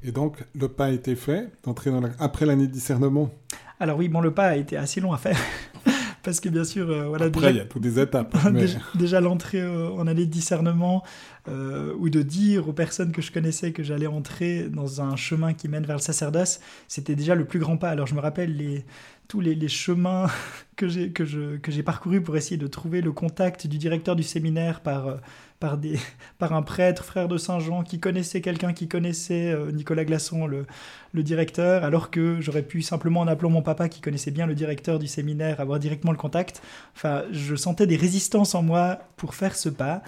[0.04, 3.30] Et donc, le pas a été fait d'entrer dans après l'année de discernement?
[3.78, 5.38] Alors oui, bon, le pas a été assez long à faire.
[6.22, 7.26] parce que bien sûr, euh, voilà.
[7.26, 8.36] Après, il y a toutes des étapes.
[8.94, 11.02] déjà, l'entrée euh, en année de discernement,
[11.48, 15.52] euh, ou de dire aux personnes que je connaissais que j'allais entrer dans un chemin
[15.54, 17.90] qui mène vers le sacerdoce, c'était déjà le plus grand pas.
[17.90, 18.84] Alors je me rappelle les,
[19.28, 20.28] tous les, chemins
[20.76, 24.14] que j'ai que je, que j'ai parcourus pour essayer de trouver le contact du directeur
[24.14, 25.18] du séminaire par
[25.62, 25.96] par, des,
[26.38, 30.66] par un prêtre, frère de Saint-Jean, qui connaissait quelqu'un qui connaissait euh, Nicolas Glasson, le,
[31.12, 34.54] le, directeur, alors que j'aurais pu simplement, en appelant mon papa, qui connaissait bien le
[34.54, 36.62] directeur du séminaire, avoir directement le contact.
[36.96, 40.02] Enfin, je sentais des résistances en moi pour faire ce pas.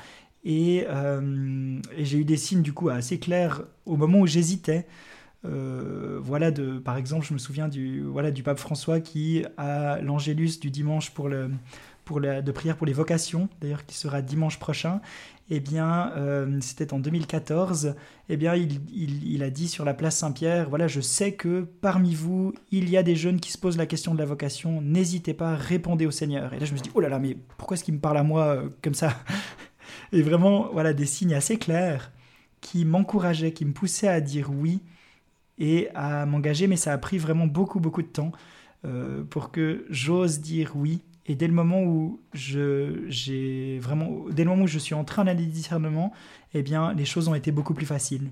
[0.45, 4.87] Et, euh, et j'ai eu des signes, du coup, assez clairs au moment où j'hésitais.
[5.47, 10.01] Euh, voilà de par exemple je me souviens du voilà du pape François qui a
[10.01, 11.51] l'angélus du dimanche pour le
[12.05, 15.01] pour la, de prière pour les vocations d'ailleurs qui sera dimanche prochain.
[15.51, 17.97] Eh bien, euh, c'était en 2014,
[18.31, 22.14] eh bien, il, il, a dit sur la place Saint-Pierre, voilà, je sais que parmi
[22.14, 25.35] vous, il y a des jeunes qui se posent la question de la vocation, n'hésitez
[25.35, 26.55] pas, répondez au Seigneur.
[26.55, 28.17] Et là, je me suis dit, oh là là, mais pourquoi est-ce qu'il me parle
[28.17, 29.19] à moi euh, comme ça?
[30.12, 32.11] Et vraiment, voilà, des signes assez clairs
[32.62, 34.81] qui m'encourageaient, qui me poussaient à dire oui
[35.59, 38.33] et à m'engager, mais ça a pris vraiment beaucoup, beaucoup de temps
[38.87, 44.45] euh, pour que j'ose dire oui et dès le moment où je, j'ai vraiment, dès
[44.45, 46.13] le moment où je suis entré en année de discernement,
[46.53, 48.31] eh bien, les choses ont été beaucoup plus faciles.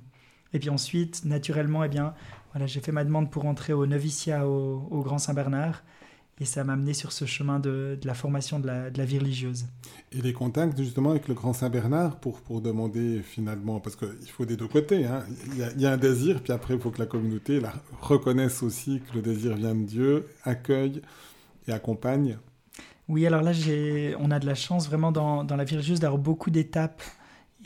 [0.52, 2.12] Et puis ensuite, naturellement, eh bien,
[2.52, 5.82] voilà, j'ai fait ma demande pour entrer au noviciat au, Grand Saint-Bernard.
[6.38, 9.18] Et ça m'a amené sur ce chemin de, la formation de la, de la, vie
[9.18, 9.66] religieuse.
[10.10, 14.44] Et les contacts justement avec le Grand Saint-Bernard pour, pour demander finalement, parce qu'il faut
[14.44, 15.24] des deux côtés, hein.
[15.52, 17.60] il, y a, il, y a, un désir, puis après il faut que la communauté
[17.60, 21.00] la reconnaisse aussi que le désir vient de Dieu, accueille
[21.68, 22.38] et accompagne.
[23.12, 23.52] Oui, alors là,
[24.20, 27.02] on a de la chance vraiment dans, la vie religieuse d'avoir beaucoup d'étapes.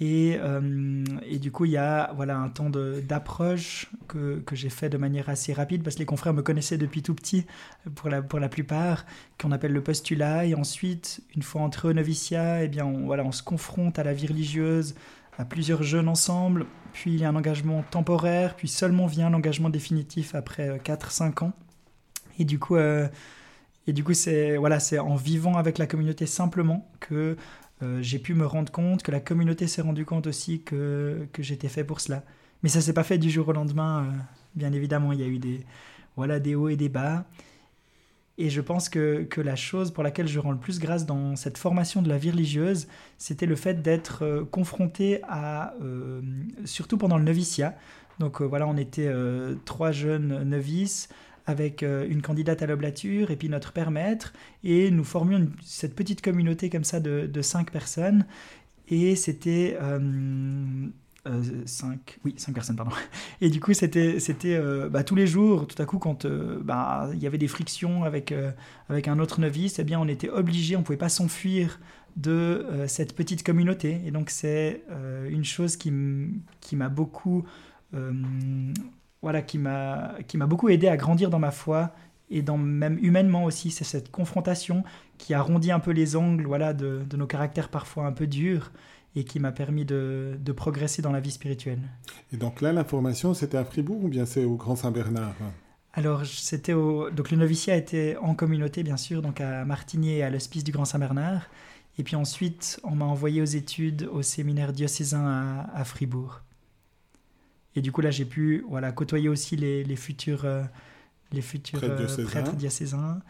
[0.00, 4.88] Et, euh, et, du coup, il y a voilà, un temps d'approche que, j'ai fait
[4.88, 7.46] de manière assez rapide parce que les confrères me connaissaient depuis tout petit,
[7.94, 9.06] pour la, pour la plupart,
[9.40, 10.46] qu'on appelle le postulat.
[10.46, 14.02] Et ensuite, une fois entré au noviciat, eh bien, on, voilà, on se confronte à
[14.02, 14.96] la vie religieuse,
[15.38, 16.66] à plusieurs jeunes ensemble.
[16.92, 21.46] Puis il y a un engagement temporaire, puis seulement vient l'engagement définitif après 4-5 euh,
[21.46, 21.52] ans.
[22.40, 23.06] Et du coup, euh,
[23.86, 27.36] et du coup, c'est voilà, c'est en vivant avec la communauté simplement que
[27.82, 31.42] euh, j'ai pu me rendre compte, que la communauté s'est rendue compte aussi que, que
[31.42, 32.24] j'étais fait pour cela.
[32.62, 34.16] Mais ça s'est pas fait du jour au lendemain, euh,
[34.54, 35.12] bien évidemment.
[35.12, 35.64] Il y a eu des,
[36.16, 37.26] voilà, des hauts et des bas.
[38.38, 41.36] Et je pense que, que, la chose pour laquelle je rends le plus grâce dans
[41.36, 45.74] cette formation de la vie religieuse, c'était le fait d'être euh, confronté à,
[46.64, 47.76] surtout pendant le noviciat.
[48.18, 49.12] Donc voilà, on était
[49.66, 51.10] trois jeunes novices
[51.46, 54.32] avec euh, une candidate à l'oblature et puis notre père maître,
[54.64, 58.26] et nous formions cette petite communauté comme ça de, cinq personnes,
[58.88, 59.76] et c'était...
[59.80, 60.88] Euh,
[61.26, 61.42] euh,
[62.24, 62.92] oui, cinq personnes, pardon.
[63.40, 67.18] Et du coup, c'était, c'était bah, tous les jours, tout à coup, quand bah, il
[67.18, 68.32] y avait des frictions avec,
[68.88, 71.80] avec un autre novice, eh bien, on était obligé, on ne pouvait pas s'enfuir
[72.14, 74.00] de cette petite communauté.
[74.06, 74.84] Et donc, c'est
[75.28, 77.44] une chose qui m'a beaucoup
[79.22, 81.92] voilà, qui m'a qui m'a beaucoup aidé à grandir dans ma foi
[82.30, 83.70] et dans même humainement aussi.
[83.70, 84.84] C'est cette confrontation
[85.18, 88.72] qui arrondit un peu les angles, voilà, de, de nos caractères parfois un peu durs
[89.14, 91.80] et qui m'a permis de, de, progresser dans la vie spirituelle.
[92.32, 95.34] Et donc là, la formation, c'était à Fribourg ou bien c'est au Grand Saint-Bernard?
[95.94, 97.08] Alors, c'était au...
[97.08, 100.70] donc le noviciat était en communauté, bien sûr, donc à Martigny et à l'hospice du
[100.70, 101.48] Grand Saint-Bernard.
[101.98, 106.42] Et puis ensuite, on m'a envoyé aux études au séminaire diocésain à, à Fribourg.
[107.76, 110.62] Et du coup, là, j'ai pu voilà, côtoyer aussi les, les futurs, euh,
[111.30, 113.20] les futurs prêtres, euh, diocésains.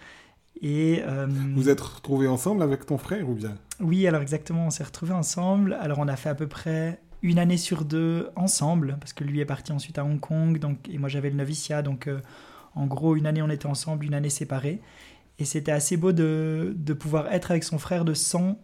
[0.62, 3.56] Et, euh, Vous êtes retrouvés ensemble avec ton frère ou bien?
[3.80, 5.76] Oui, alors exactement, on s'est retrouvés ensemble.
[5.80, 9.40] Alors, on a fait à peu près une année sur deux ensemble, parce que lui
[9.40, 11.82] est parti ensuite à Hong Kong, donc, et moi j'avais le noviciat.
[11.82, 12.08] Donc,
[12.74, 14.80] en gros, une année on était ensemble, une année séparés.
[15.38, 18.58] Et c'était assez beau de, de pouvoir être avec son frère de sang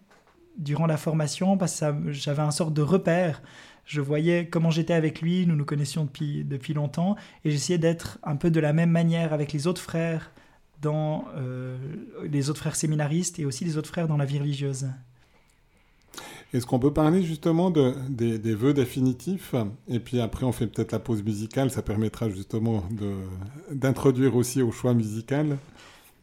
[0.57, 3.43] durant la formation parce que j'avais un sorte de repère.
[3.85, 8.19] Je voyais comment j'étais avec lui, nous nous connaissions depuis, depuis longtemps, et j'essayais d'être
[8.23, 10.31] un peu de la même manière avec les autres frères
[10.81, 11.77] dans euh,
[12.25, 14.89] les autres frères séminaristes et aussi les autres frères dans la vie religieuse.
[16.53, 19.55] Est-ce qu'on peut parler justement de, des, des, vœux définitifs?
[19.89, 22.85] Et puis après, on fait peut-être la pause musicale, ça permettra justement
[23.71, 25.57] d'introduire aussi au choix musical.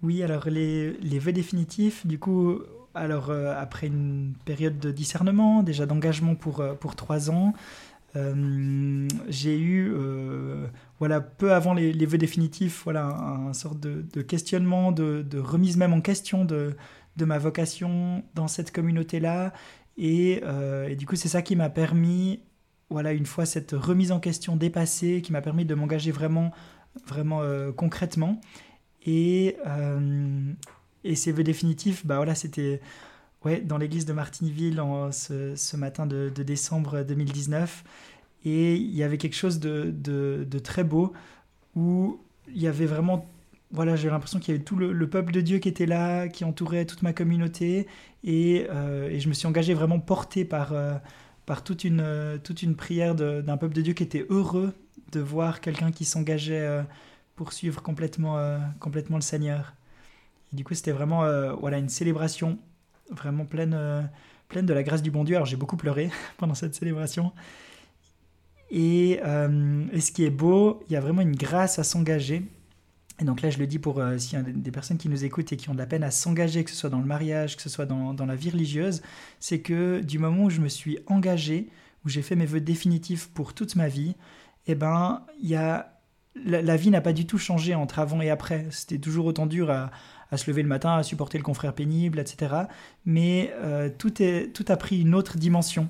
[0.04, 2.60] Oui, alors les, les vœux définitifs, du coup,
[3.00, 7.54] alors euh, après une période de discernement, déjà d'engagement pour, euh, pour trois ans,
[8.16, 9.94] euh, j'ai eu,
[10.98, 15.40] voilà, peu avant les, les, vœux définitifs, voilà, un, sorte de, de questionnement, de, de,
[15.40, 16.76] remise même en question de,
[17.18, 19.54] de ma vocation dans cette communauté-là.
[19.98, 20.42] Et,
[20.88, 22.42] et, du coup, c'est ça qui m'a permis,
[22.90, 26.52] voilà, une fois cette remise en question dépassée, qui m'a permis de m'engager vraiment,
[27.06, 27.44] vraiment
[27.76, 28.42] concrètement.
[29.06, 29.56] Et,
[31.04, 32.82] et ces vœux définitifs, bah voilà, c'était
[33.46, 37.84] ouais, dans l'église de Martinville en, ce, ce, matin de, décembre 2019.
[38.46, 41.14] Et il y avait quelque chose de, de, très beau
[41.76, 43.28] où il y avait vraiment
[43.72, 46.44] voilà, j'ai l'impression qu'il y avait tout le, peuple de Dieu qui était là, qui
[46.44, 47.86] entourait toute ma communauté,
[48.24, 50.96] et, euh, et je me suis engagé vraiment porté par, euh,
[51.46, 54.74] par toute, une, toute une prière d'un peuple de Dieu qui était heureux
[55.12, 56.82] de voir quelqu'un qui s'engageait euh,
[57.36, 59.76] pour suivre complètement, complètement le Seigneur
[60.54, 62.58] du coup, c'était vraiment euh, voilà, une célébration
[63.12, 64.02] vraiment pleine, euh,
[64.48, 65.36] pleine de la grâce du bon Dieu.
[65.36, 67.32] Alors, j'ai beaucoup pleuré pendant cette célébration.
[68.72, 72.44] Et, euh, et, ce qui est beau, il y a vraiment une grâce à s'engager.
[73.20, 75.52] Et donc là, je le dis pour s'il y a des personnes qui nous écoutent
[75.52, 77.62] et qui ont de la peine à s'engager, que ce soit dans le mariage, que
[77.62, 79.02] ce soit dans, dans la vie religieuse,
[79.42, 81.68] c'est que du moment où je me suis engagé,
[82.06, 84.16] où j'ai fait mes vœux définitifs pour toute ma vie,
[84.68, 85.99] eh ben, il y a
[86.46, 88.68] la, vie n'a pas du tout changé entre avant et après.
[88.70, 89.92] C'était toujours autant dur à,
[90.36, 92.56] se lever le matin, à supporter le confrère pénible, etc.
[93.06, 94.14] Mais euh, tout
[94.68, 95.90] a pris une autre dimension.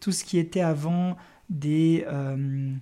[0.00, 1.16] Tout ce qui était avant
[1.50, 2.72] des, euh,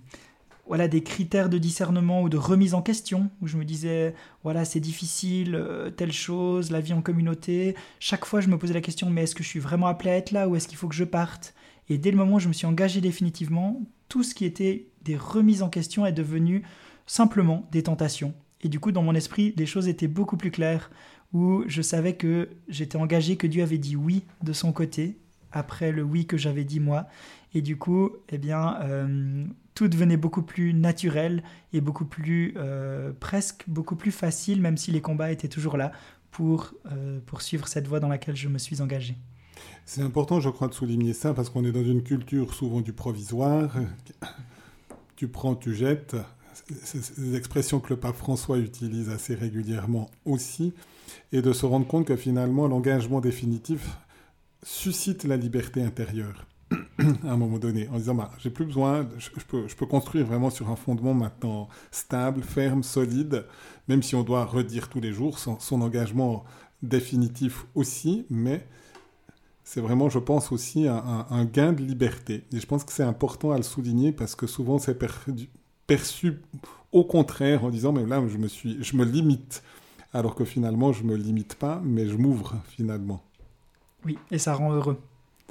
[0.68, 4.64] voilà, des critères de discernement ou de remise en question, où je me disais, voilà,
[4.64, 7.74] c'est difficile, euh, telle chose, la vie en communauté.
[7.98, 10.16] Chaque fois, je me posais la question, mais est-ce que je suis vraiment appelé à
[10.16, 11.54] être là ou est-ce qu'il faut que je parte?
[11.88, 15.16] Et dès le moment où je me suis engagé définitivement, tout ce qui était des
[15.16, 16.62] remises en question est devenu
[17.08, 20.90] simplement des tentations, et du coup, dans mon esprit, les choses étaient beaucoup plus claires,
[21.32, 25.18] où je savais que j'étais engagé, que Dieu avait dit oui de son côté,
[25.52, 27.06] après le oui que j'avais dit moi.
[27.54, 29.44] Et du coup, eh bien, euh,
[29.74, 31.42] tout devenait beaucoup plus naturel
[31.72, 35.92] et beaucoup plus, euh, presque beaucoup plus facile, même si les combats étaient toujours là,
[36.30, 39.16] pour euh, poursuivre cette voie dans laquelle je me suis engagé.
[39.86, 42.92] C'est important, je crois, de souligner ça, parce qu'on est dans une culture souvent du
[42.92, 43.74] provisoire.
[45.16, 46.16] Tu prends, tu jettes,
[46.68, 50.74] des expressions que le pape François utilise assez régulièrement aussi,
[51.32, 53.98] et de se rendre compte que finalement l'engagement définitif
[54.62, 56.46] suscite la liberté intérieure
[57.24, 60.26] à un moment donné, en disant bah, j'ai plus besoin, je, peux, je, peux, construire
[60.26, 63.46] vraiment sur un fondement maintenant stable, ferme, solide,
[63.88, 66.44] même si on doit redire tous les jours son, engagement
[66.82, 68.66] définitif aussi, mais
[69.64, 72.44] c'est vraiment, je pense, aussi un, gain de liberté.
[72.52, 75.48] Et je pense que c'est important à le souligner parce que souvent c'est perdu,
[75.88, 76.40] perçu
[76.92, 79.64] au contraire en disant mais là je me suis je me limite.
[80.14, 83.20] Alors que finalement je me limite pas mais je m'ouvre finalement.
[84.04, 85.00] Oui et ça rend heureux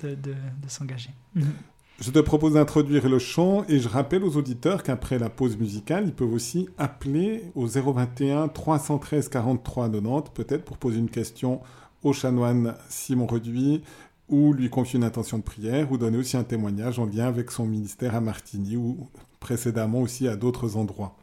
[0.02, 1.10] de, de, de s'engager.
[1.36, 1.52] Mhm.
[2.00, 6.06] je te propose d'introduire le chant et je rappelle aux auditeurs qu'après la pause musicale
[6.06, 11.62] ils peuvent aussi appeler au 021 313 43 90 peut-être pour poser une question
[12.04, 13.82] au chanoine Simon Reduit
[14.30, 17.50] ou lui confier une intention de prière ou donner aussi un témoignage en lien avec
[17.50, 19.08] son ministère à Martigny ou
[19.40, 21.16] précédemment aussi à d'autres endroits.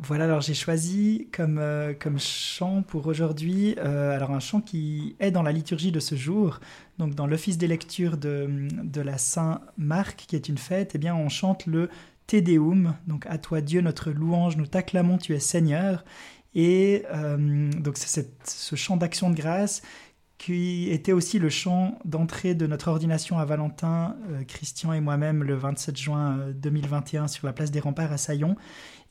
[0.00, 5.16] Voilà, alors j'ai choisi comme, euh, comme chant pour aujourd'hui, euh, alors un chant qui
[5.18, 6.60] est dans la liturgie de ce jour,
[6.98, 11.16] donc dans l'office des lectures de, de la Saint-Marc, qui est une fête, eh bien
[11.16, 11.90] on chante le
[12.28, 16.04] Te Deum, donc à toi Dieu notre louange, nous t'acclamons, tu es Seigneur,
[16.54, 19.82] et euh, donc c'est ce chant d'action de grâce
[20.38, 25.42] qui était aussi le chant d'entrée de notre ordination à Valentin, euh, Christian et moi-même,
[25.42, 28.56] le 27 juin 2021 euh, sur la place des remparts à Saillon.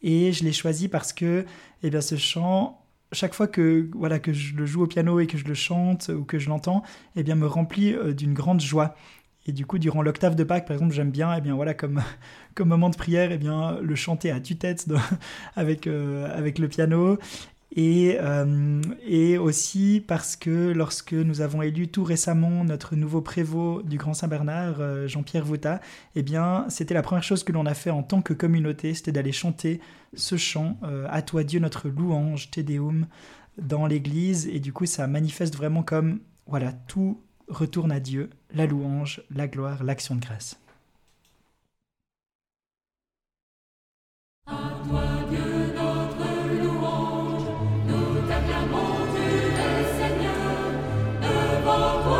[0.01, 1.45] Et je l'ai choisi parce que
[1.83, 5.27] eh bien, ce chant, chaque fois que, voilà, que je le joue au piano et
[5.27, 6.81] que je le chante ou que je l'entends,
[7.17, 8.95] eh bien, me remplit euh, d'une grande joie.
[9.47, 12.01] Et du coup, durant l'octave de Pâques, par exemple, j'aime bien, eh bien voilà, comme,
[12.55, 14.87] comme moment de prière, eh bien, le chanter à tue-tête
[15.57, 17.17] avec, avec le piano.
[17.79, 23.83] Et, euh, et, aussi parce que lorsque nous avons élu tout récemment notre nouveau prévôt
[23.83, 25.79] du Grand Saint-Bernard, euh, Jean-Pierre Vouta,
[26.15, 29.11] eh bien, c'était la première chose que l'on a fait en tant que communauté, c'était
[29.11, 29.79] d'aller chanter
[30.15, 33.05] ce chant euh, À toi Dieu notre louange, Te Deum,
[33.61, 34.47] dans l'église.
[34.47, 39.47] Et du coup, ça manifeste vraiment comme voilà tout retourne à Dieu la louange, la
[39.47, 40.59] gloire, l'action de grâce.
[51.79, 52.16] Oh,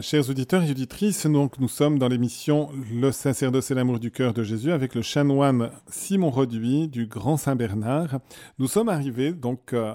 [0.00, 4.32] chers auditeurs et auditrices, donc nous sommes dans l'émission Le sacerdoce et l'amour du cœur
[4.32, 8.20] de Jésus avec le chanoine Simon Roduit du Grand Saint-Bernard.
[8.58, 9.94] Nous sommes arrivés donc euh,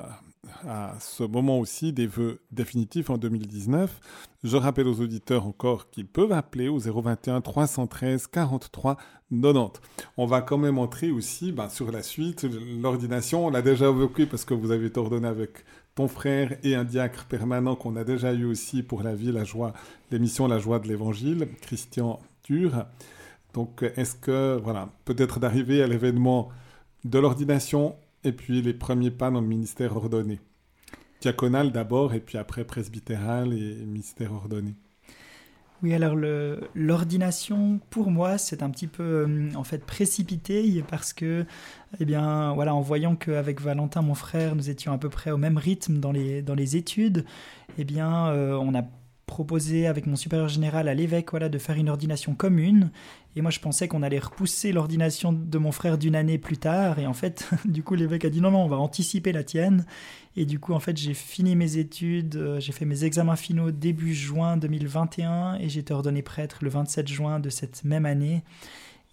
[0.67, 3.99] à ce moment aussi des vœux définitifs en 2019.
[4.43, 8.97] Je rappelle aux auditeurs encore qu'ils peuvent appeler au 021 313 43
[9.31, 9.79] 90.
[10.17, 12.47] On va quand même entrer aussi ben, sur la suite.
[12.81, 15.65] L'ordination, on l'a déjà évoqué parce que vous avez été ordonné avec
[16.63, 19.73] et un diacre permanent qu'on a déjà eu aussi pour la vie, la joie,
[20.11, 22.85] l'émission La joie de l'évangile, Christian Dur.
[23.53, 26.49] Donc, est-ce que, voilà, peut-être d'arriver à l'événement
[27.03, 30.39] de l'ordination et puis les premiers pas dans le ministère ordonné?
[31.19, 34.75] Diaconal d'abord et puis après presbytéral et ministère ordonné.
[35.81, 36.17] Oui, alors
[36.75, 41.45] l'ordination, pour moi, c'est un petit peu euh, en fait précipité parce que,
[42.01, 45.37] eh bien, voilà, en voyant qu'avec Valentin, mon frère, nous étions à peu près au
[45.37, 47.23] même rythme dans les, dans les études,
[47.77, 48.83] eh bien, on a
[49.29, 52.89] proposé avec mon supérieur général à l'évêque voilà, de faire une ordination commune.
[53.35, 56.99] Et moi, je pensais qu'on allait repousser l'ordination de mon frère d'une année plus tard.
[56.99, 59.85] Et en fait, du coup, l'évêque a dit non, non, on va anticiper la tienne.
[60.35, 63.71] Et du coup, en fait, j'ai fini mes études, euh, j'ai fait mes examens finaux
[63.71, 68.43] début juin 2021 et j'ai été ordonné prêtre le 27 juin de cette même année.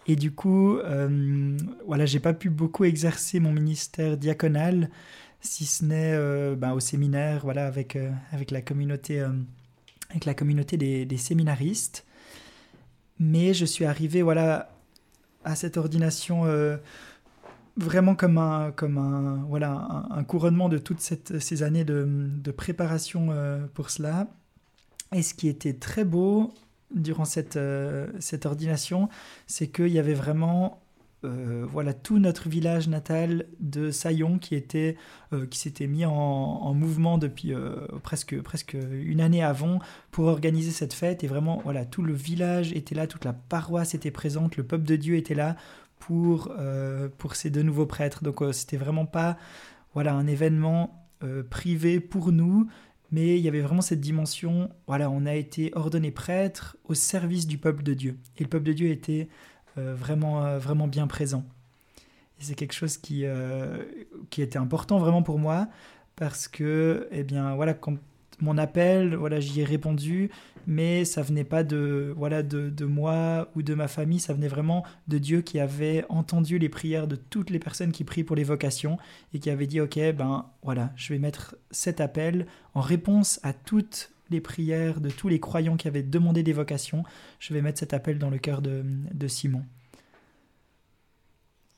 [0.07, 1.57] Et du coup, euh,
[1.87, 4.89] voilà, j'ai pas pu beaucoup exercer mon ministère diaconal,
[5.41, 7.99] si ce n'est euh, ben, au séminaire, voilà, avec,
[8.33, 9.23] avec la communauté
[10.11, 12.05] avec la communauté des, séminaristes.
[13.19, 14.71] Mais je suis arrivé voilà,
[15.45, 16.77] à cette ordination euh,
[17.77, 23.67] vraiment comme un, comme un, voilà, un, couronnement de toutes ces années de, préparation euh,
[23.75, 24.29] pour cela.
[25.15, 26.53] Et ce qui était très beau
[26.95, 29.09] durant cette, euh, cette ordination,
[29.47, 30.81] c'est qu'il y avait vraiment
[31.27, 34.97] euh, voilà tout notre village natal de Saillon qui était
[35.33, 40.71] euh, qui s'était mis en, mouvement depuis euh, presque presque une année avant pour organiser
[40.71, 41.25] cette fête.
[41.25, 44.85] Et vraiment voilà tout le village était là toute la paroisse était présente le peuple
[44.85, 45.57] de Dieu était là
[45.99, 46.53] pour
[47.19, 48.23] pour ces deux nouveaux prêtres.
[48.23, 49.37] Donc c'était vraiment pas
[49.95, 51.09] voilà un événement
[51.51, 52.69] privé pour nous
[53.11, 57.47] mais il y avait vraiment cette dimension voilà on a été ordonné prêtre au service
[57.47, 58.19] du peuple de Dieu.
[58.37, 59.29] Et le peuple de Dieu était
[59.77, 61.45] vraiment, euh, vraiment bien présent.
[62.39, 63.83] C'est quelque chose qui, euh,
[64.31, 65.69] qui était important vraiment pour moi
[66.17, 67.97] parce que, eh bien, voilà, quand
[68.41, 70.31] mon appel, voilà, j'y ai répondu,
[70.67, 74.49] mais ça venait pas de, voilà, de, de, moi ou de ma famille, ça venait
[74.49, 78.37] vraiment de Dieu qui avait entendu les prières de toutes les personnes qui prient pour
[78.37, 78.99] les vocations
[79.33, 83.55] et qui avait dit, ok, ben voilà, je vais mettre cet appel en réponse à
[83.55, 87.05] toutes les prières de tous les croyants qui avaient demandé des vocations,
[87.39, 89.65] je vais mettre cet appel dans le cœur de, Simon.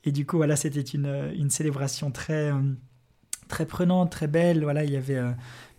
[0.03, 2.61] Et du coup, voilà, c'était une, une, célébration très, euh,
[3.47, 4.63] très prenante, très belle.
[4.63, 5.31] Voilà, il y avait, euh,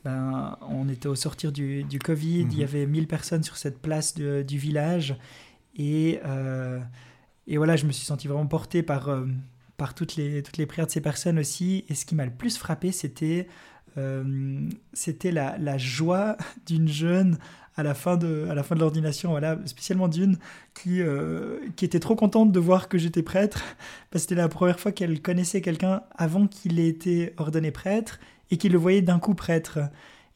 [0.04, 2.62] ben, on était au sortir du, du Covid, il y mhm.
[2.62, 5.16] avait 1000 personnes sur cette place du village.
[5.76, 6.80] Et, euh,
[7.46, 9.08] et voilà, je me suis senti vraiment porté par,
[9.78, 11.84] par toutes, les, toutes les prières de ces personnes aussi.
[11.88, 13.48] Et ce qui m'a le plus frappé, c'était
[13.98, 16.36] euh, c'était la, la, joie
[16.66, 17.38] d'une jeune
[17.76, 20.36] à la fin de, à la fin de l'ordination, voilà, spécialement d'une
[20.74, 23.62] qui, euh, qui était trop contente de voir que j'étais prêtre,
[24.10, 28.20] parce que c'était la première fois qu'elle connaissait quelqu'un avant qu'il ait été ordonné prêtre
[28.50, 29.78] et qu'il le voyait d'un coup prêtre.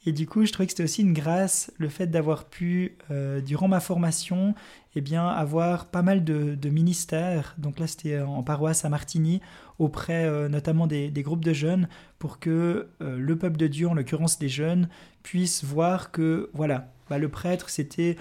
[0.06, 3.40] Et du coup, je trouvais que c'était aussi une grâce, le fait d'avoir pu, euh,
[3.40, 4.54] durant ma formation,
[4.96, 7.54] eh bien, avoir pas mal de, ministères.
[7.58, 9.40] Donc là, c'était en paroisse à Martigny,
[9.78, 11.88] auprès euh, notamment des, groupes de jeunes,
[12.18, 14.88] pour que euh, le peuple de Dieu, en l'occurrence des jeunes,
[15.22, 18.16] puisse voir que, voilà, bah, le prêtre, c'était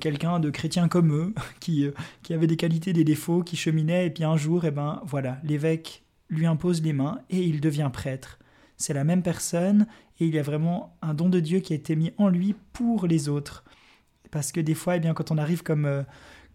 [0.00, 1.90] quelqu'un de chrétien comme eux, qui,
[2.22, 5.38] qui avait des qualités, des défauts, qui cheminait, et puis un jour, eh ben, voilà,
[5.44, 8.38] l'évêque lui impose les mains et il devient prêtre
[8.76, 9.86] c'est la même personne
[10.20, 12.54] et il y a vraiment un don de Dieu qui a été mis en lui
[12.72, 13.64] pour les autres.
[14.34, 16.02] Parce que des fois, eh bien, quand on arrive comme, euh,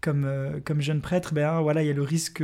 [0.02, 2.34] comme, euh, comme jeune prêtre, ben, voilà, il y a le risque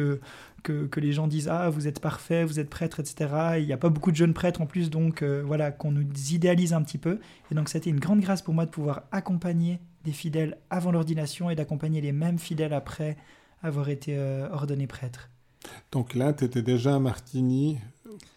[0.63, 3.59] que, que, les gens disent Ah, vous êtes parfait, vous êtes prêtre, etc.
[3.59, 6.07] il n'y a pas beaucoup de jeunes prêtres en plus, donc euh, voilà, qu'on nous
[6.33, 7.21] idéalise un petit peu.
[7.53, 11.51] Et donc, c'était une grande grâce pour moi de pouvoir accompagner des fidèles avant l'ordination
[11.51, 13.19] et d'accompagner les mêmes fidèles après
[13.63, 14.19] avoir été
[14.51, 15.29] ordonné prêtre.
[15.93, 17.77] Donc là, tu étais déjà à Martigny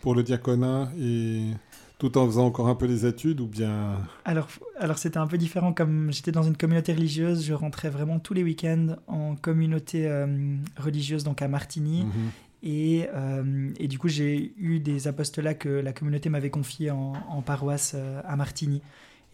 [0.01, 1.51] pour le diaconat et
[1.99, 3.97] tout en faisant encore un peu les études ou bien?
[4.23, 4.47] Alors,
[4.77, 5.73] alors c'était un peu différent.
[5.73, 10.55] Comme j'étais dans une communauté religieuse, je rentrais vraiment tous les week-ends en communauté euh,
[10.77, 12.05] religieuse, donc à Martigny.
[12.05, 12.31] Mhm.
[12.63, 17.13] Et, euh, et, du coup, j'ai eu des apostolats que la communauté m'avait confiés en,
[17.29, 18.81] en, paroisse euh, à Martigny.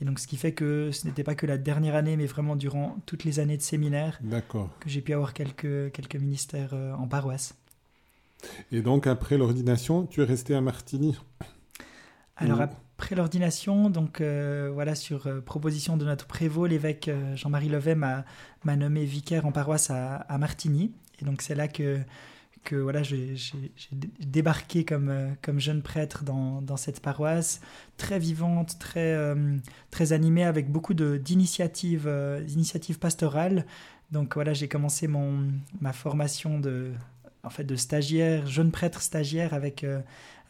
[0.02, 2.56] Et donc, ce qui fait que ce n'était pas que la dernière année, mais vraiment
[2.56, 4.20] durant toutes les années de séminaire
[4.80, 7.56] que j'ai pu avoir quelques, quelques ministères en paroisse.
[8.72, 11.16] Et donc, après l'ordination, tu es resté à Martigny?
[12.38, 17.70] Alors, après l'ordination, donc euh, voilà, sur euh, proposition de notre prévôt, l'évêque euh, Jean-Marie
[17.70, 18.26] Levet m'a
[18.66, 20.94] nommé vicaire en paroisse à, Martigny.
[21.22, 22.00] Et donc, c'est là que,
[22.64, 23.36] que voilà, j'ai
[24.20, 27.62] débarqué comme, comme jeune prêtre dans, dans, cette paroisse,
[27.98, 29.18] très vivante, très,
[29.92, 32.10] très animée, avec beaucoup d'initiatives
[32.50, 33.66] initiatives pastorales.
[34.12, 36.92] Donc voilà, j'ai commencé mon, ma formation de,
[37.46, 40.02] en fait de stagiaire, jeune prêtre stagiaire avec, euh,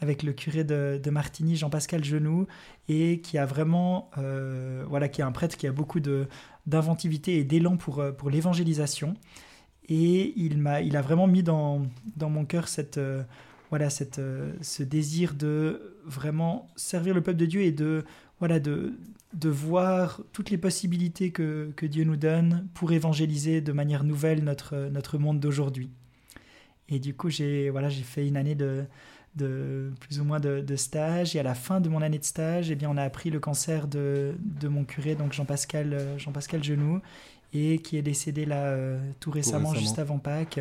[0.02, 2.48] avec le curé de, de Martigny, Jean-Pascal Genoux,
[2.90, 6.00] et qui a vraiment, euh, voilà, qui est un prêtre qui a beaucoup
[6.66, 9.16] d'inventivité et d'élan pour, euh, pour l'évangélisation.
[9.88, 11.84] Et il, m'a, il a vraiment mis dans,
[12.16, 13.00] dans mon cœur cette,
[13.70, 14.20] voilà, cette,
[14.62, 18.04] ce désir de vraiment servir le peuple de Dieu et de,
[18.40, 18.94] voilà, de,
[19.34, 24.44] de voir toutes les possibilités que, que Dieu nous donne pour évangéliser de manière nouvelle
[24.44, 25.90] notre, notre monde d'aujourd'hui.
[26.90, 28.86] Et du coup, j'ai voilà, fait une année de,
[29.36, 31.36] de plus ou moins de, de, stage.
[31.36, 33.40] Et à la fin de mon année de stage, eh bien, on a appris le
[33.40, 37.02] cancer de, de mon curé, donc Jean-Pascal euh, Jean -Pascal Genoux,
[37.54, 40.60] et qui est décédé là euh, tout, récemment, juste avant Pâques.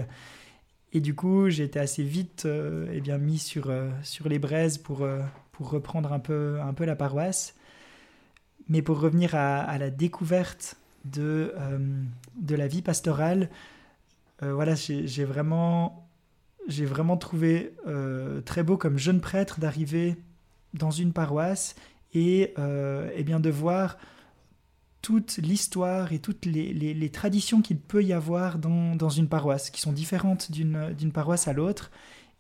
[0.92, 3.72] Et du coup, j'ai été assez vite euh, eh bien, mis sur,
[4.02, 5.06] sur les braises pour,
[5.52, 7.54] pour reprendre un peu, un peu la paroisse.
[8.68, 11.54] Mais pour revenir à, à la découverte de,
[12.36, 13.50] de la vie pastorale,
[14.40, 16.03] voilà, j'ai vraiment
[16.66, 20.16] j'ai vraiment trouvé euh, très beau comme jeune prêtre d'arriver
[20.72, 21.74] dans une paroisse
[22.12, 23.98] et, euh, eh bien de voir
[25.02, 29.68] toute l'histoire et toutes les, les, traditions qu'il peut y avoir dans, dans, une paroisse,
[29.68, 31.90] qui sont différentes d'une paroisse à l'autre.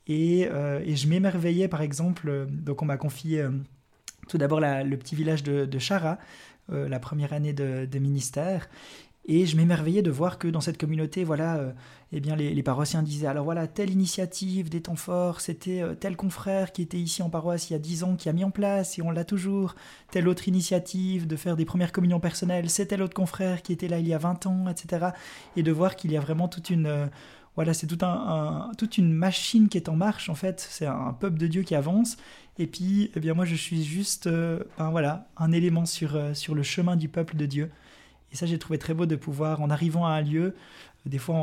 [0.06, 3.46] Et, euh, et, je m'émerveillais, par exemple, donc on m'a confié
[4.28, 6.18] tout d'abord le petit village de, de Chara,
[6.70, 8.70] la première année de, de ministère,
[9.26, 11.74] et je m'émerveillais de voir que dans cette communauté, voilà,
[12.16, 16.16] eh bien les, paroissiens disaient alors voilà, telle initiative des temps forts, c'était euh, tel
[16.16, 18.52] confrère qui était ici en paroisse il y a dix ans qui a mis en
[18.52, 19.74] place et on l'a toujours.
[20.12, 23.88] Telle autre initiative de faire des premières communions personnelles, c'est tel autre confrère qui était
[23.88, 25.08] là il y a 20 ans, etc.
[25.56, 26.86] Et de voir qu'il y a vraiment toute une.
[26.86, 27.06] Euh,
[27.56, 30.64] voilà, c'est tout un, toute une machine qui est en marche en fait.
[30.70, 32.16] C'est un peuple de Dieu qui avance.
[32.58, 36.62] Et puis, eh bien moi, je suis juste, ben, voilà, un élément sur, sur le
[36.64, 37.70] chemin du peuple de Dieu.
[38.34, 40.54] Et ça, j'ai trouvé très beau de pouvoir, en arrivant à un lieu,
[41.06, 41.36] des fois,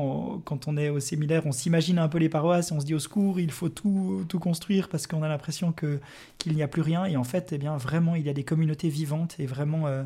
[0.44, 3.00] quand on est au séminaire, on s'imagine un peu les paroisses, on se dit au
[3.00, 6.00] secours, il faut tout, tout construire parce qu'on a l'impression que
[6.38, 7.06] qu'il n'y a plus rien.
[7.06, 10.04] Et en fait, eh bien, vraiment, il y a des communautés vivantes et vraiment, euh,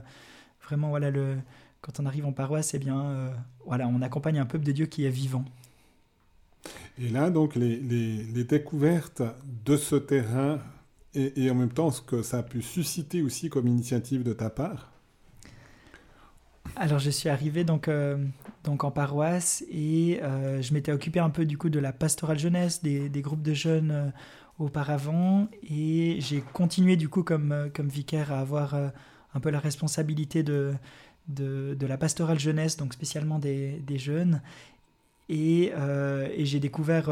[0.63, 1.37] vraiment, voilà, le,
[1.81, 3.29] quand on arrive en paroisse, eh bien, euh,
[3.65, 5.45] voilà, on accompagne un peuple de Dieu qui est vivant.
[6.99, 9.23] Et là, donc, les, les, découvertes
[9.65, 10.59] de ce terrain
[11.13, 14.33] et, et en même temps, ce que ça a pu susciter aussi comme initiative de
[14.33, 14.94] ta part
[16.75, 18.17] alors je suis arrivé donc, euh,
[18.63, 22.39] donc en paroisse et euh, je m'étais occupé un peu du coup de la pastorale
[22.39, 24.09] jeunesse, des, groupes de jeunes euh,
[24.59, 30.43] auparavant et j'ai continué du coup comme, comme vicaire à avoir un peu la responsabilité
[30.43, 30.73] de,
[31.27, 34.41] de, de, la pastorale jeunesse, donc spécialement des, des jeunes.
[35.27, 37.11] Et, et j'ai découvert,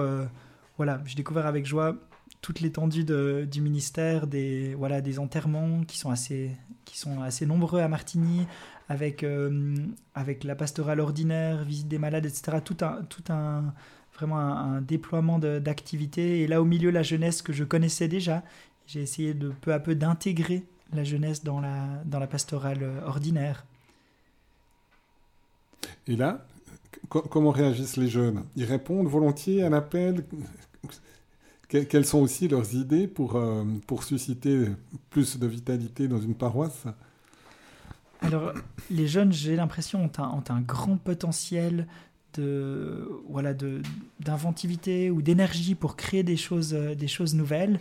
[0.78, 1.98] voilà, j'ai découvert avec joie
[2.42, 6.52] toute l'étendue du ministère, des, voilà, des enterrements qui sont assez,
[6.86, 8.48] qui sont assez nombreux à Martigny,
[8.90, 9.76] avec, euh,
[10.16, 12.58] avec la pastorale ordinaire, visite des malades, etc.
[12.64, 13.74] Tout un, tout un
[14.14, 16.42] vraiment un, déploiement d'activités.
[16.42, 18.44] Et là, au milieu, la jeunesse que je connaissais déjà,
[18.88, 20.64] j'ai essayé de peu à peu d'intégrer
[20.94, 23.66] la jeunesse dans la, dans la pastorale ordinaire.
[26.08, 26.46] Et là,
[27.10, 28.44] comment réagissent les jeunes?
[28.56, 30.26] Ils répondent volontiers à l'appel?
[31.68, 34.68] Quelles sont aussi leurs idées pour, euh, pour susciter
[35.10, 36.86] plus de vitalité dans une paroisse?
[38.24, 38.54] Alors,
[38.90, 41.88] les jeunes, j'ai l'impression, ont un, grand potentiel
[42.36, 43.54] de voilà
[44.20, 47.80] d'inventivité ou d'énergie pour créer des choses, euh, des choses nouvelles.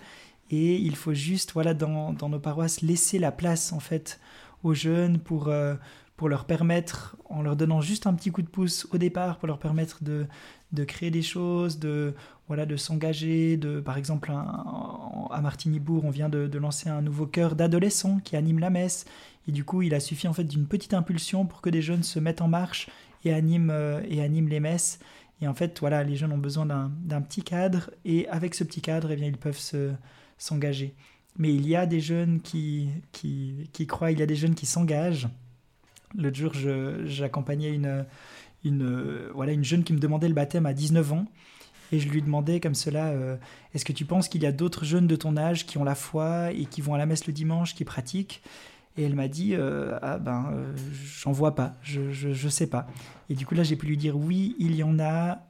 [0.51, 4.21] Et il faut juste, voilà, dans, dans nos paroisses, laisser la place, en fait,
[4.63, 5.75] aux jeunes pour, euh,
[6.17, 9.49] pour leur permettre, en leur donnant juste un petit coup de pouce au départ, pour
[9.49, 10.27] leur permettre de,
[10.73, 12.15] de créer des choses, de
[12.49, 13.57] voilà, de s'engager.
[13.57, 18.59] De, par exemple, à Martigny-Bourg, on vient de, lancer un nouveau chœur d'adolescents qui anime
[18.59, 19.05] la messe.
[19.49, 22.03] Et du coup, il a suffi en fait d'une petite impulsion pour que des jeunes
[22.03, 22.89] se mettent en marche
[23.25, 24.99] et animent, euh, et animent les messes.
[25.41, 28.81] Et en fait, voilà, les jeunes ont besoin d'un petit cadre et avec ce petit
[28.81, 29.61] cadre, eh bien, ils peuvent
[30.39, 30.95] s'engager.
[31.37, 34.55] Mais il y a des jeunes qui, qui, qui, croient, il y a des jeunes
[34.55, 35.29] qui s'engagent.
[36.17, 36.53] L'autre jour,
[37.07, 38.05] j'accompagnais une,
[38.65, 41.27] une, voilà, une jeune qui me demandait le baptême à 19 ans.
[41.93, 43.37] Et je lui demandais comme cela, euh,
[43.75, 45.95] est-ce que tu penses qu'il y a d'autres jeunes de ton âge qui ont la
[45.95, 48.43] foi et qui vont à la messe le dimanche, qui pratiquent?
[48.97, 50.73] Et elle m'a dit euh, Ah ben, euh,
[51.21, 52.87] j'en vois pas, je, je, sais pas.
[53.29, 55.47] Et du coup, là, j'ai pu lui dire Oui, il y en a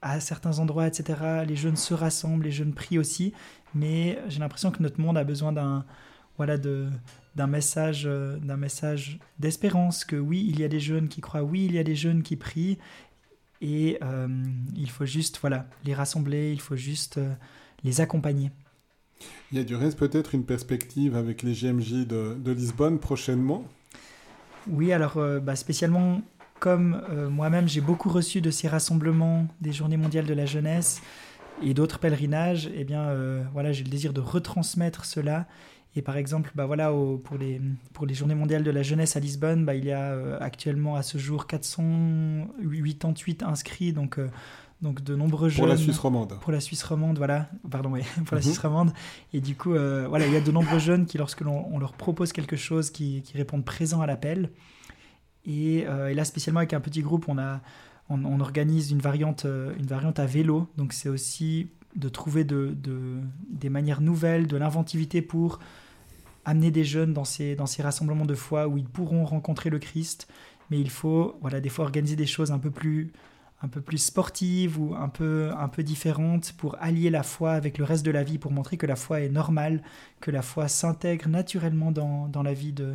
[0.00, 1.44] à certains endroits, etc.
[1.46, 3.34] Les jeunes se rassemblent, les jeunes prient aussi.
[3.74, 5.84] Mais j'ai l'impression que notre monde a besoin d'un
[6.36, 6.88] voilà, de,
[7.36, 11.42] d'un message, euh, d'un message d'espérance que oui, il y a des jeunes qui croient,
[11.42, 12.78] oui, il y a des jeunes qui prient.
[13.60, 13.98] Et
[14.76, 17.18] il faut juste voilà, les rassembler, il faut juste
[17.82, 18.50] les accompagner.
[19.52, 23.64] Il y a du reste peut-être une perspective avec les GMJ de, de Lisbonne prochainement?
[24.66, 26.22] Oui, alors euh, bah, spécialement
[26.58, 31.02] comme euh, moi-même j'ai beaucoup reçu de ces rassemblements des Journées mondiales de la jeunesse
[31.62, 35.46] et d'autres pèlerinages, eh bien euh, voilà, j'ai le désir de retransmettre cela.
[35.96, 36.92] Et par exemple, bah voilà,
[37.22, 37.60] pour, les,
[37.92, 41.02] pour les Journées mondiales de la jeunesse à Lisbonne, bah, il y a actuellement à
[41.02, 44.18] ce jour 488 inscrits, donc
[44.84, 45.64] donc de nombreux jeunes.
[45.64, 46.38] Pour la Suisse romande.
[46.40, 47.48] Pour la Suisse romande, voilà.
[47.70, 48.42] Pardon, oui, pour la mhm.
[48.42, 48.92] Suisse romande.
[49.32, 51.94] Et du coup, euh, voilà, il y a de nombreux jeunes qui, lorsque l'on leur
[51.94, 54.50] propose quelque chose, qui, qui répondent présent à l'appel.
[55.46, 57.60] Et, euh, et, là, spécialement avec un petit groupe, on, a,
[58.08, 60.68] on, organise une variante, euh, une variante à vélo.
[60.76, 62.76] Donc c'est aussi de trouver de,
[63.48, 65.58] des manières nouvelles, de l'inventivité pour
[66.44, 69.78] amener des jeunes dans ces, dans ces rassemblements de foi où ils pourront rencontrer le
[69.78, 70.28] Christ.
[70.70, 73.12] Mais il faut, voilà, des fois organiser des choses un peu plus,
[73.62, 77.78] un peu plus sportives ou un peu, un peu différentes pour allier la foi avec
[77.78, 79.82] le reste de la vie, pour montrer que la foi est normale,
[80.20, 82.94] que la foi s'intègre naturellement dans, dans, la vie de,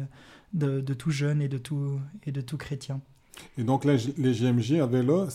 [0.54, 3.02] de, de, tout jeune et de tout, et de tout chrétien.
[3.58, 5.28] Et donc les JMJ à vélo,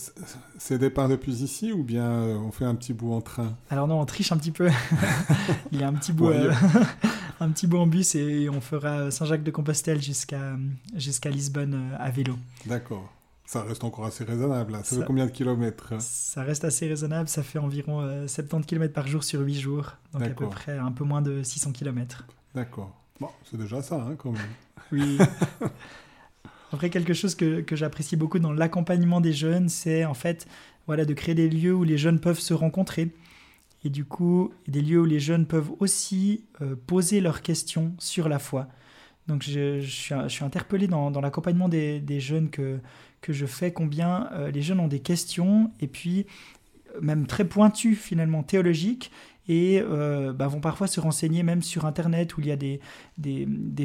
[0.57, 3.55] c'est départ depuis ici ou bien euh, on fait un petit bout en train?
[3.69, 4.69] Alors non, on triche un petit peu.
[5.71, 6.51] il y a un petit bout, euh,
[7.39, 10.55] un petit bout en bus et on fera Saint-Jacques-de-Compostelle jusqu'à
[10.95, 12.35] jusqu'à Lisbonne euh, à vélo.
[12.65, 13.11] D'accord.
[13.45, 14.73] Ça reste encore assez raisonnable.
[14.77, 17.29] Ça, ça fait combien de kilomètres Ça reste assez raisonnable.
[17.29, 19.91] Ça fait environ 70 km par jour sur 8 jours.
[20.13, 22.25] Donc à peu près un peu moins de 600 km.
[22.55, 22.91] D'accord.
[23.19, 24.41] Bon, c'est déjà ça hein, quand même.
[24.91, 25.19] Oui.
[26.75, 30.45] Après, quelque chose que, j'apprécie beaucoup dans l'accompagnement des jeunes, c'est en fait
[30.87, 33.11] voilà, de créer des lieux où les jeunes peuvent se rencontrer.
[33.85, 38.27] Et du coup, des lieux où les jeunes peuvent aussi euh, poser leurs questions sur
[38.27, 38.67] la foi.
[39.27, 42.79] Donc je, suis, je interpellé dans, l'accompagnement des, jeunes que,
[43.21, 46.25] que je fais, combien euh, les jeunes ont des questions, et puis
[47.01, 49.11] même très pointues finalement, théologiques,
[49.47, 52.79] et euh, bah, vont parfois se renseigner même sur Internet où il y a des,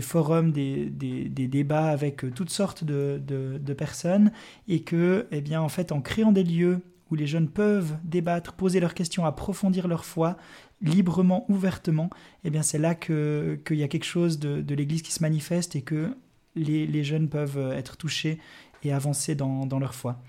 [0.01, 4.33] forums, des, débats avec toutes sortes de, personnes
[4.69, 6.81] et que, eh bien, en fait, en créant des lieux
[7.11, 10.37] où les jeunes peuvent débattre, poser leurs questions, approfondir leur foi
[10.81, 12.09] librement, ouvertement,
[12.45, 15.83] eh bien, c'est là qu'il y a quelque chose de, l'Église qui se manifeste et
[15.83, 16.17] que
[16.57, 18.39] les, jeunes peuvent être touchés
[18.83, 20.23] et avancer dans, dans leur foi.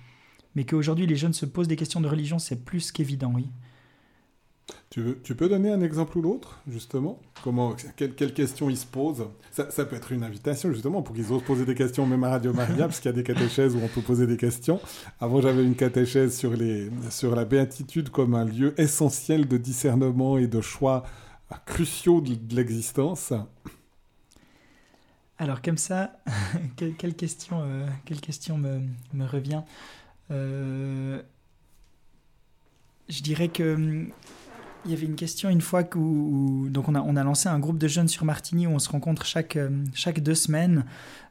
[0.55, 3.47] Mais qu'aujourd'hui les jeunes se posent des questions de religion, c'est plus qu'évident, oui.
[4.89, 7.17] Tu, peux donner un exemple ou l'autre, justement?
[7.43, 9.25] Comment, Quelles quelle questions ils se posent?
[9.51, 12.51] Ça, peut être une invitation, justement, pour qu'ils osent poser des questions, même à Radio
[12.53, 14.81] Maria, parce qu'il y a des catéchèses où on peut poser des questions.
[15.21, 20.37] Avant, j'avais une catéchèse sur, les, sur la béatitude comme un lieu essentiel de discernement
[20.37, 21.03] et de choix
[21.65, 23.31] cruciaux de, l'existence.
[25.37, 26.19] Alors, comme ça,
[26.75, 28.81] quelle, question, euh, quelle question me,
[29.13, 29.61] me revient?
[30.31, 31.21] Euh,
[33.07, 34.11] Je dirais que hum,
[34.85, 37.59] il y avait une question une fois où, donc on a, on a lancé un
[37.59, 40.85] groupe de jeunes sur Martigny où on se rencontre chaque, euh, chaque deux semaines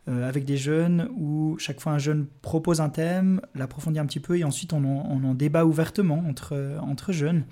[0.09, 4.21] euh, avec des jeunes où chaque fois un jeune propose un thème, l'approfondit un petit
[4.21, 7.45] peu et ensuite on en, débat ouvertement entre, entre jeunes.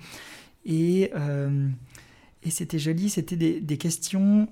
[0.65, 1.67] Et, euh,
[2.43, 4.47] et c'était joli, c'était des, questions.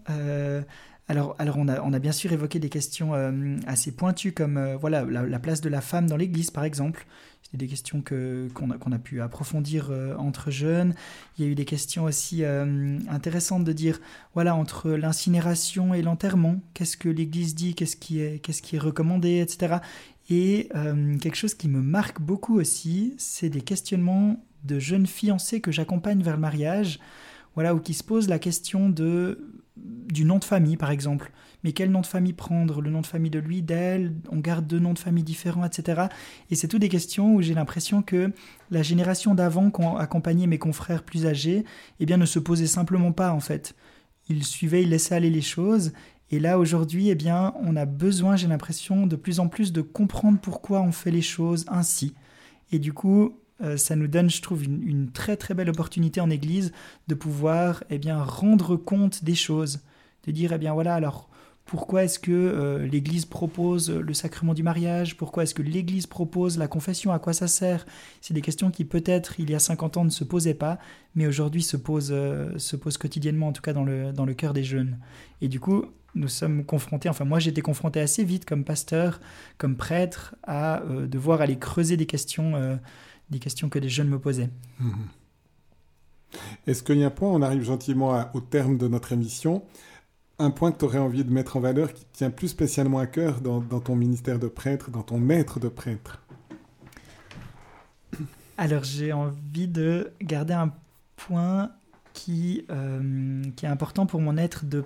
[1.10, 5.24] Alors, on, a, bien sûr évoqué des questions euh, assez pointues comme euh, voilà la,
[5.24, 7.05] la, place de la femme dans l'Église par exemple.
[7.43, 10.93] C'était des questions que, qu'on, a, pu approfondir euh, entre jeunes.
[11.38, 14.01] Il y a eu des questions aussi intéressantes de dire,
[14.34, 19.39] voilà, entre l'incinération et l'enterrement, qu'est-ce que l'Église dit, qu'est-ce qui est, qui est recommandé,
[19.39, 19.78] etc.
[20.30, 20.68] Et
[21.22, 26.22] quelque chose qui me marque beaucoup aussi, c'est des questionnements de jeunes fiancés que j'accompagne
[26.22, 26.99] vers le mariage,
[27.55, 31.32] voilà, où qui se posent la question de, du nom de famille, par exemple
[31.63, 32.82] mais quel nom de famille prendre?
[32.82, 34.13] Le nom de famille de lui, d'elle?
[34.32, 36.03] On garde deux noms de famille différents, etc.
[36.49, 38.32] Et c'est toutes des questions où j'ai l'impression que
[38.71, 41.65] la génération d'avant, qui ont accompagné mes confrères plus âgés,
[41.99, 43.75] eh bien, ne se posait simplement pas, en fait.
[44.30, 45.93] Ils suivaient, ils laissaient aller les choses.
[46.30, 49.82] Et là, aujourd'hui, eh bien, on a besoin, j'ai l'impression, de plus en plus de
[49.82, 52.13] comprendre pourquoi on fait les choses ainsi.
[52.71, 56.30] Et du coup, euh, ça nous donne, je trouve, une, très très belle opportunité en
[56.30, 56.72] Église
[57.08, 59.80] de pouvoir eh bien, rendre compte des choses.
[60.26, 61.30] De dire, eh bien voilà, alors
[61.68, 65.18] pourquoi est-ce que euh, l'Église propose le sacrement du mariage?
[65.18, 67.12] Pourquoi est-ce que l'Église propose la confession?
[67.12, 67.86] À quoi ça sert?
[68.22, 70.80] C'est des questions qui peut-être il y a 50 ans ne se posaient pas,
[71.14, 74.34] mais aujourd'hui se posent, euh, se posent quotidiennement, en tout cas dans le, dans le
[74.34, 74.97] cœur des jeunes.
[75.41, 75.86] Et du coup,
[76.16, 79.20] nous sommes confrontés, enfin moi été confronté assez vite comme pasteur,
[79.58, 82.80] comme prêtre, à devoir aller creuser des questions,
[83.30, 84.49] des questions que des jeunes me posaient.
[84.80, 84.91] Mmh.
[86.65, 89.63] Est-ce qu'il y a un point, on arrive gentiment à, au terme de notre émission,
[90.39, 93.07] un point que tu aurais envie de mettre en valeur qui tient plus spécialement à
[93.07, 96.21] cœur dans, dans ton ministère de prêtre, dans ton maître de prêtre?
[98.57, 100.73] Alors j'ai envie de garder un
[101.15, 101.71] point
[102.13, 104.84] qui, euh, qui est important pour mon être de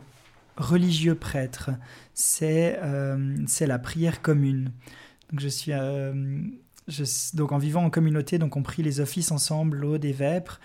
[0.57, 1.71] religieux prêtre.
[2.13, 4.71] C'est euh, la prière commune.
[5.31, 5.71] Donc je suis...
[5.73, 6.43] Euh,
[7.33, 10.59] donc en vivant en communauté, donc on prie les offices ensemble, l'eau et vêpres,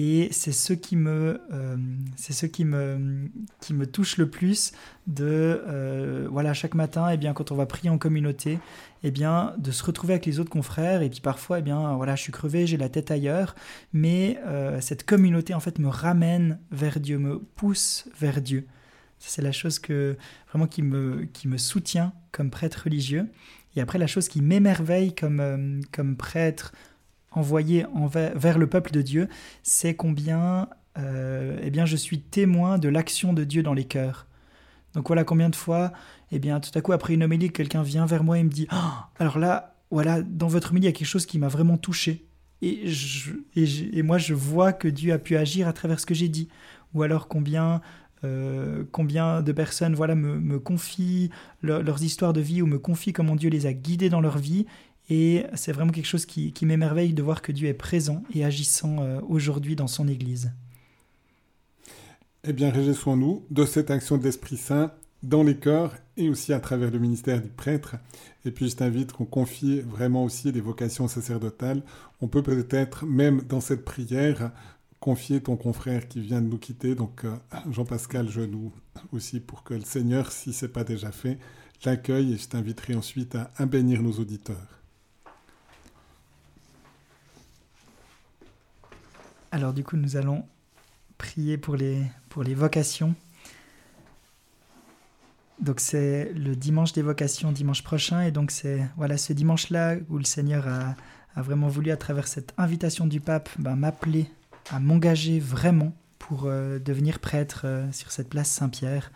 [0.00, 1.76] et c'est ce qui me euh,
[2.14, 3.28] c'est ce qui me
[3.60, 4.70] qui me touche le plus
[5.08, 8.60] de euh, voilà chaque matin et eh bien quand on va prier en communauté
[9.02, 11.02] eh bien de se retrouver avec les autres confrères.
[11.02, 13.56] Et puis parfois eh bien voilà je suis crevé j'ai la tête ailleurs.
[13.92, 18.68] Mais euh, cette communauté en fait me ramène vers Dieu me pousse vers Dieu.
[19.18, 20.16] C'est la chose que
[20.48, 23.26] vraiment qui me qui me soutient comme prêtre religieux
[23.78, 26.72] et après la chose qui m'émerveille comme comme prêtre
[27.30, 27.86] envoyé
[28.34, 29.28] vers le peuple de Dieu,
[29.62, 30.68] c'est combien
[30.98, 34.26] euh, eh bien, je suis témoin de l'action de Dieu dans les cœurs.
[34.94, 35.92] Donc voilà combien de fois,
[36.32, 38.66] eh bien, tout à coup, après une homélie, quelqu'un vient vers moi et me dit
[38.70, 41.76] ah, Alors là, voilà, dans votre homélie, il y a quelque chose qui m'a vraiment
[41.76, 42.24] touché.
[42.60, 42.90] Et,
[43.54, 46.48] et, moi, je vois que Dieu a pu agir à travers ce que j'ai dit.
[46.92, 47.80] Ou alors combien,
[48.24, 51.30] euh, combien de personnes voilà, me, confient
[51.62, 54.66] leurs histoires de vie ou me confient comment Dieu les a guidés dans leur vie.
[55.10, 58.96] Et c'est vraiment quelque chose qui, m'émerveille de voir que Dieu est présent et agissant
[59.00, 60.52] euh, aujourd'hui dans son Église.
[62.44, 64.92] Eh bien, réjouissons-nous de cette action de l'Esprit Saint
[65.22, 67.96] dans les cœurs et aussi à travers le ministère du prêtre.
[68.44, 71.82] Et puis je t'invite qu'on confie vraiment aussi des vocations sacerdotales.
[72.20, 74.52] On peut peut-être même dans cette prière
[75.00, 77.36] confier ton confrère qui vient de nous quitter, donc euh,
[77.70, 78.72] Jean-Pascal Genoux
[79.12, 81.38] aussi pour que le Seigneur, si ce n'est pas déjà fait,
[81.84, 84.78] l'accueille et je t'inviterai ensuite à bénir nos auditeurs.
[89.50, 90.44] Alors du coup, nous allons
[91.16, 93.14] prier pour les, pour les vocations.
[95.60, 100.18] Donc c'est le dimanche des vocations, dimanche prochain, et donc c'est voilà ce dimanche-là où
[100.18, 100.94] le Seigneur a,
[101.36, 104.28] vraiment voulu, à travers cette invitation du pape, ben, m'appeler
[104.70, 109.12] à m'engager vraiment pour euh, devenir prêtre euh, sur cette place Saint-Pierre.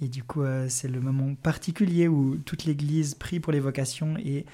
[0.00, 4.16] Et du coup, euh, c'est le moment particulier où toute l'Église prie pour les vocations,
[4.18, 4.46] et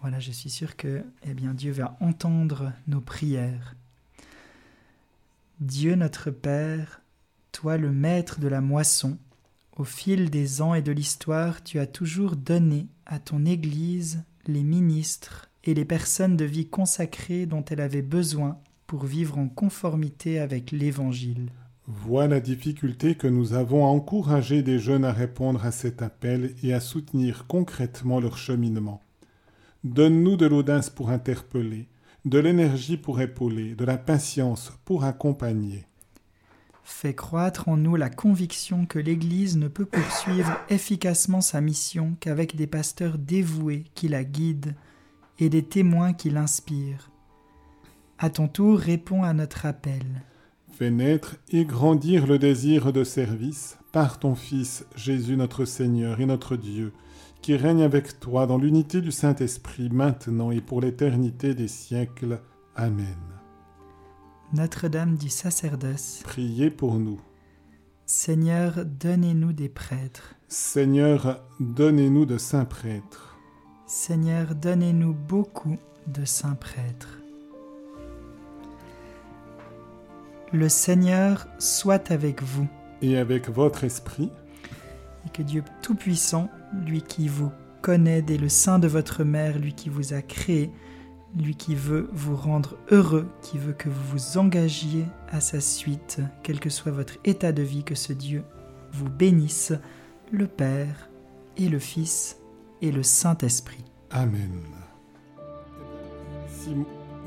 [0.00, 3.74] voilà, je suis sûr que eh bien, Dieu va entendre nos prières.
[5.60, 7.02] Dieu notre Père,
[7.52, 9.18] toi le maître de la moisson,
[9.76, 14.62] au fil des ans et de l'histoire, tu as toujours donné à ton Église les
[14.62, 18.58] ministres et les personnes de vie consacrées dont elle avait besoin
[18.90, 21.52] pour vivre en conformité avec l'Évangile.
[21.86, 26.56] Vois la difficulté que nous avons à encourager des jeunes à répondre à cet appel
[26.64, 29.00] et à soutenir concrètement leur cheminement.
[29.84, 31.86] Donne-nous de l'audace pour interpeller,
[32.24, 35.86] de l'énergie pour épauler, de la patience pour accompagner.
[36.82, 42.56] Fais croître en nous la conviction que l'Église ne peut poursuivre efficacement sa mission qu'avec
[42.56, 44.74] des pasteurs dévoués qui la guident
[45.38, 47.09] et des témoins qui l'inspirent.
[48.22, 50.02] À ton tour, réponds à notre appel.
[50.72, 56.26] Fais naître et grandir le désir de service par ton Fils Jésus notre Seigneur et
[56.26, 56.92] notre Dieu,
[57.40, 62.42] qui règne avec toi dans l'unité du Saint-Esprit, maintenant et pour l'éternité des siècles.
[62.76, 63.16] Amen.
[64.52, 67.22] Notre-Dame du sacerdoce, priez pour nous.
[68.04, 70.34] Seigneur, donnez-nous des prêtres.
[70.46, 73.38] Seigneur, donnez-nous de saints prêtres.
[73.86, 77.19] Seigneur, donnez-nous beaucoup de saints prêtres.
[80.52, 82.68] Le Seigneur soit avec vous.
[83.02, 84.30] Et avec votre esprit.
[85.26, 86.48] Et que Dieu Tout-Puissant
[86.86, 87.50] lui qui vous
[87.82, 90.70] connaît dès le sein de votre mère, lui qui vous a créé,
[91.38, 96.20] lui qui veut vous rendre heureux, qui veut que vous vous engagiez à sa suite,
[96.42, 98.42] quel que soit votre état de vie, que ce Dieu
[98.92, 99.72] vous bénisse,
[100.32, 101.10] le Père
[101.56, 102.36] et le Fils
[102.82, 103.84] et le Saint-Esprit.
[104.10, 104.62] Amen.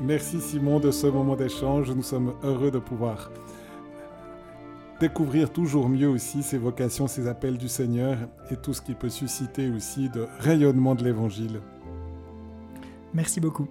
[0.00, 3.30] Merci Simon de ce moment d'échange, nous sommes heureux de pouvoir
[5.00, 8.16] découvrir toujours mieux aussi ces vocations, ces appels du Seigneur
[8.50, 11.60] et tout ce qui peut susciter aussi de rayonnement de l'Évangile.
[13.12, 13.68] Merci beaucoup.